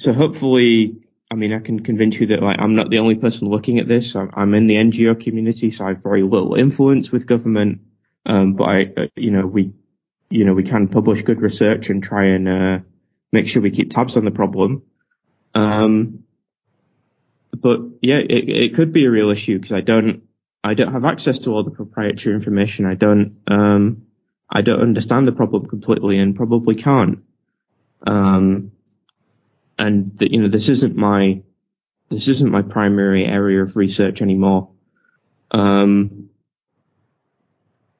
so 0.00 0.14
hopefully, 0.14 0.96
I 1.30 1.34
mean, 1.34 1.52
I 1.52 1.58
can 1.58 1.80
convince 1.80 2.18
you 2.18 2.28
that 2.28 2.42
like 2.42 2.58
I'm 2.58 2.74
not 2.74 2.88
the 2.88 2.98
only 3.00 3.16
person 3.16 3.48
looking 3.48 3.78
at 3.78 3.86
this. 3.86 4.16
I'm, 4.16 4.30
I'm 4.32 4.54
in 4.54 4.66
the 4.66 4.76
NGO 4.76 5.20
community, 5.20 5.70
so 5.70 5.84
I 5.84 5.88
have 5.88 6.02
very 6.02 6.22
little 6.22 6.54
influence 6.54 7.12
with 7.12 7.26
government. 7.26 7.82
Um, 8.24 8.54
but 8.54 8.64
I, 8.64 8.92
uh, 8.96 9.06
you 9.14 9.30
know, 9.30 9.46
we, 9.46 9.72
you 10.30 10.44
know, 10.44 10.54
we 10.54 10.62
can 10.62 10.88
publish 10.88 11.22
good 11.22 11.40
research 11.40 11.90
and 11.90 12.02
try 12.02 12.26
and, 12.26 12.48
uh, 12.48 12.78
make 13.32 13.46
sure 13.46 13.62
we 13.62 13.70
keep 13.70 13.90
tabs 13.90 14.16
on 14.16 14.24
the 14.24 14.30
problem. 14.30 14.82
Um, 15.54 16.24
but 17.54 17.80
yeah, 18.00 18.18
it, 18.18 18.48
it 18.48 18.74
could 18.74 18.92
be 18.92 19.04
a 19.04 19.10
real 19.10 19.30
issue 19.30 19.58
because 19.58 19.72
I 19.72 19.80
don't, 19.82 20.22
I 20.64 20.74
don't 20.74 20.92
have 20.92 21.04
access 21.04 21.40
to 21.40 21.50
all 21.50 21.62
the 21.62 21.70
proprietary 21.70 22.34
information. 22.34 22.86
I 22.86 22.94
don't, 22.94 23.36
um, 23.48 24.06
I 24.48 24.62
don't 24.62 24.80
understand 24.80 25.28
the 25.28 25.32
problem 25.32 25.66
completely 25.66 26.18
and 26.18 26.34
probably 26.34 26.74
can't. 26.74 27.22
Um, 28.06 28.72
and 29.80 30.12
you 30.20 30.42
know, 30.42 30.48
this 30.48 30.68
isn't 30.68 30.94
my, 30.94 31.42
this 32.10 32.28
isn't 32.28 32.50
my 32.50 32.62
primary 32.62 33.24
area 33.24 33.62
of 33.62 33.76
research 33.76 34.20
anymore. 34.20 34.68
Um, 35.50 36.28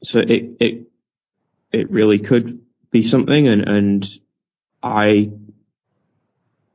so 0.03 0.21
it 0.21 0.57
it 0.61 0.87
it 1.73 1.91
really 1.91 2.19
could 2.19 2.61
be 2.91 3.03
something, 3.03 3.49
and 3.49 3.67
and 3.67 4.09
I 4.83 5.31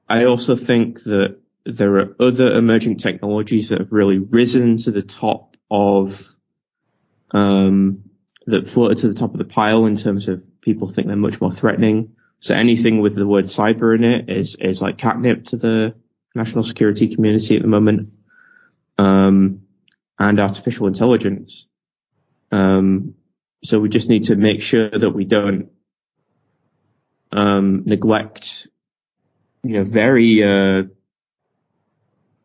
I 0.10 0.26
also 0.26 0.56
think 0.56 1.04
that 1.04 1.38
there 1.66 1.98
are 1.98 2.16
other 2.20 2.54
emerging 2.54 2.98
technologies 2.98 3.70
that 3.70 3.80
have 3.80 3.92
really 3.92 4.18
risen 4.18 4.78
to 4.80 4.92
the 4.92 5.02
top 5.04 5.56
of 5.70 6.36
um, 7.32 8.04
that 8.48 8.68
floated 8.68 9.00
to 9.00 9.08
the 9.08 9.16
top 9.16 9.34
of 9.34 9.38
the 9.38 9.46
pile 9.46 9.86
in 9.86 9.96
terms 9.96 10.28
of 10.28 10.44
people 10.62 10.90
think 10.90 11.08
they're 11.08 11.16
much 11.16 11.42
more 11.42 11.52
threatening. 11.52 12.15
So 12.40 12.54
anything 12.54 13.02
with 13.02 13.16
the 13.16 13.28
word 13.28 13.46
cyber 13.46 13.96
in 13.96 14.04
it 14.04 14.30
is 14.30 14.56
is 14.56 14.82
like 14.82 14.98
catnip 14.98 15.46
to 15.46 15.58
the 15.58 15.96
national 16.36 16.64
security 16.64 17.14
community 17.14 17.56
at 17.56 17.62
the 17.62 17.68
moment. 17.68 18.14
Um, 18.98 19.66
and 20.18 20.40
artificial 20.40 20.88
intelligence. 20.88 21.68
Um, 22.52 23.16
so 23.64 23.80
we 23.80 23.90
just 23.90 24.10
need 24.10 24.26
to 24.26 24.36
make 24.36 24.62
sure 24.62 24.90
that 24.90 25.12
we 25.12 25.26
don't 25.26 25.70
um, 27.32 27.84
neglect, 27.86 28.68
you 29.64 29.72
know, 29.74 29.84
very 29.84 30.44
uh, 30.44 30.84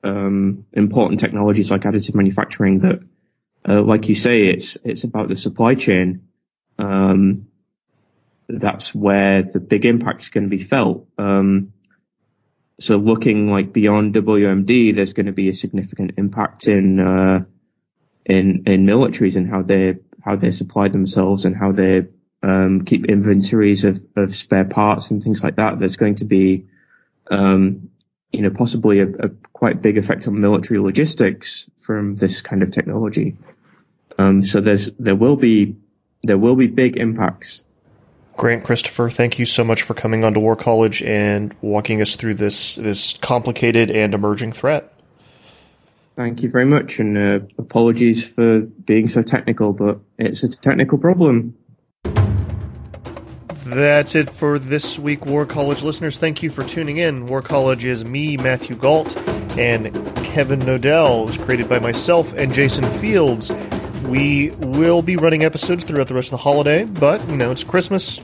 um, 0.03 0.67
important 0.73 1.21
technologies 1.21 1.71
like 1.71 1.83
additive 1.83 2.15
manufacturing. 2.15 2.81
That, 2.81 3.01
uh, 3.69 3.83
like 3.83 4.09
you 4.09 4.15
say, 4.15 4.47
it's 4.47 4.77
it's 4.83 5.05
about 5.05 5.29
the 5.29 5.37
supply 5.37 5.75
chain. 5.75 6.29
Um, 6.79 7.47
that's 8.59 8.95
where 8.95 9.43
the 9.43 9.61
big 9.61 9.85
impact 9.85 10.23
is 10.23 10.29
going 10.31 10.45
to 10.45 10.51
be 10.51 10.63
felt. 10.63 11.07
Um, 11.19 11.73
so 12.81 12.97
looking 12.97 13.51
like 13.51 13.73
beyond 13.73 14.15
WMD, 14.15 14.95
there's 14.95 15.13
going 15.13 15.27
to 15.27 15.33
be 15.33 15.49
a 15.49 15.55
significant 15.55 16.13
impact 16.17 16.67
in 16.67 16.99
uh, 16.99 17.45
in 18.25 18.65
in 18.67 18.87
militaries 18.87 19.37
and 19.37 19.49
how 19.49 19.63
they 19.63 19.99
how 20.25 20.37
they 20.37 20.51
supply 20.51 20.89
themselves 20.89 21.45
and 21.45 21.57
how 21.57 21.73
they 21.73 22.07
um, 22.43 22.85
keep 22.85 23.07
inventories 23.07 23.85
of, 23.85 24.03
of 24.17 24.35
spare 24.35 24.65
parts 24.65 25.11
and 25.11 25.23
things 25.23 25.43
like 25.43 25.57
that. 25.57 25.79
There's 25.79 25.97
going 25.97 26.17
to 26.17 26.25
be, 26.25 26.67
um, 27.31 27.91
you 28.33 28.43
know, 28.43 28.51
possibly 28.51 29.01
a, 29.01 29.09
a, 29.09 29.29
quite 29.53 29.83
big 29.83 29.99
effect 29.99 30.27
on 30.27 30.41
military 30.41 30.81
logistics 30.81 31.69
from 31.83 32.17
this 32.17 32.41
kind 32.41 32.63
of 32.63 32.71
technology. 32.71 33.37
Um, 34.19 34.43
so 34.43 34.61
there's 34.63 34.91
there 34.99 35.17
will 35.17 35.37
be 35.37 35.77
there 36.23 36.39
will 36.39 36.57
be 36.57 36.67
big 36.67 36.97
impacts. 36.97 37.63
Grant 38.41 38.65
Christopher, 38.65 39.11
thank 39.11 39.39
you 39.39 39.45
so 39.45 39.63
much 39.63 39.83
for 39.83 39.93
coming 39.93 40.25
onto 40.25 40.41
War 40.41 40.57
College 40.57 41.03
and 41.03 41.55
walking 41.61 42.01
us 42.01 42.17
through 42.17 42.37
this 42.37 42.77
this 42.77 43.13
complicated 43.19 43.91
and 43.91 44.15
emerging 44.15 44.53
threat. 44.53 44.95
Thank 46.17 46.43
you 46.43 46.49
very 46.49 46.65
much, 46.65 47.01
and 47.01 47.19
uh, 47.19 47.41
apologies 47.59 48.27
for 48.27 48.61
being 48.61 49.09
so 49.09 49.21
technical, 49.21 49.75
but 49.75 50.01
it's 50.17 50.43
a 50.43 50.49
technical 50.49 50.97
problem. 50.97 51.55
That's 53.67 54.15
it 54.15 54.31
for 54.31 54.59
this 54.59 54.99
week, 54.99 55.27
War 55.27 55.45
College 55.45 55.83
listeners. 55.83 56.17
Thank 56.17 56.43
you 56.43 56.49
for 56.49 56.65
tuning 56.65 56.97
in. 56.97 57.27
War 57.27 57.43
College 57.43 57.85
is 57.85 58.07
me, 58.07 58.39
Matthew 58.39 58.75
Gault, 58.75 59.19
and 59.59 59.93
Kevin 60.25 60.61
Knodell. 60.61 61.25
It 61.25 61.27
was 61.27 61.37
created 61.37 61.69
by 61.69 61.79
myself 61.79 62.33
and 62.33 62.55
Jason 62.55 62.85
Fields. 63.01 63.51
We 64.09 64.51
will 64.51 65.03
be 65.03 65.17
running 65.17 65.45
episodes 65.45 65.85
throughout 65.85 66.09
the 66.09 66.15
rest 66.15 66.29
of 66.29 66.33
the 66.33 66.37
holiday, 66.39 66.85
but, 66.85 67.27
you 67.29 67.37
know, 67.37 67.51
it's 67.51 67.65
Christmas. 67.65 68.19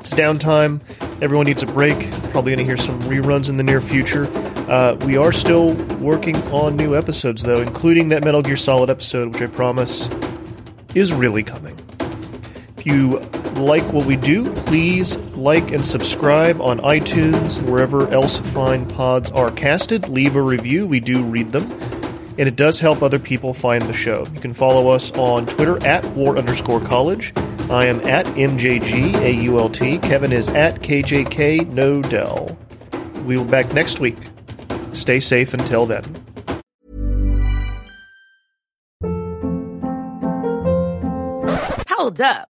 It's 0.00 0.14
downtime. 0.14 0.80
Everyone 1.22 1.46
needs 1.46 1.62
a 1.62 1.66
break. 1.66 2.10
Probably 2.30 2.54
going 2.54 2.58
to 2.58 2.64
hear 2.64 2.76
some 2.76 3.00
reruns 3.02 3.48
in 3.48 3.56
the 3.56 3.62
near 3.62 3.80
future. 3.80 4.28
Uh, 4.68 4.96
we 5.04 5.16
are 5.16 5.32
still 5.32 5.74
working 5.96 6.36
on 6.52 6.76
new 6.76 6.96
episodes, 6.96 7.42
though, 7.42 7.60
including 7.60 8.10
that 8.10 8.24
Metal 8.24 8.42
Gear 8.42 8.56
Solid 8.56 8.90
episode, 8.90 9.32
which 9.32 9.42
I 9.42 9.46
promise 9.46 10.08
is 10.94 11.12
really 11.12 11.42
coming. 11.42 11.78
If 12.76 12.86
you 12.86 13.18
like 13.56 13.84
what 13.92 14.06
we 14.06 14.16
do, 14.16 14.52
please 14.64 15.16
like 15.36 15.70
and 15.70 15.84
subscribe 15.84 16.60
on 16.60 16.78
iTunes 16.80 17.62
wherever 17.62 18.08
else 18.08 18.40
fine 18.40 18.86
pods 18.86 19.30
are 19.30 19.50
casted. 19.50 20.08
Leave 20.08 20.36
a 20.36 20.42
review. 20.42 20.86
We 20.86 21.00
do 21.00 21.24
read 21.24 21.52
them. 21.52 21.70
And 22.36 22.48
it 22.48 22.56
does 22.56 22.80
help 22.80 23.02
other 23.02 23.18
people 23.18 23.54
find 23.54 23.82
the 23.82 23.92
show. 23.92 24.26
You 24.34 24.40
can 24.40 24.54
follow 24.54 24.88
us 24.88 25.12
on 25.12 25.46
Twitter 25.46 25.84
at 25.86 26.04
war 26.16 26.36
underscore 26.36 26.80
college. 26.80 27.32
I 27.70 27.86
am 27.86 28.00
at 28.06 28.26
MJGAULT. 28.26 30.02
Kevin 30.02 30.32
is 30.32 30.48
at 30.48 30.80
KJKnodell. 30.80 32.56
We 33.24 33.36
will 33.36 33.44
be 33.44 33.50
back 33.50 33.72
next 33.72 34.00
week. 34.00 34.18
Stay 34.92 35.20
safe 35.20 35.54
until 35.54 35.86
then. 35.86 36.04
Hold 41.88 42.20
up. 42.20 42.48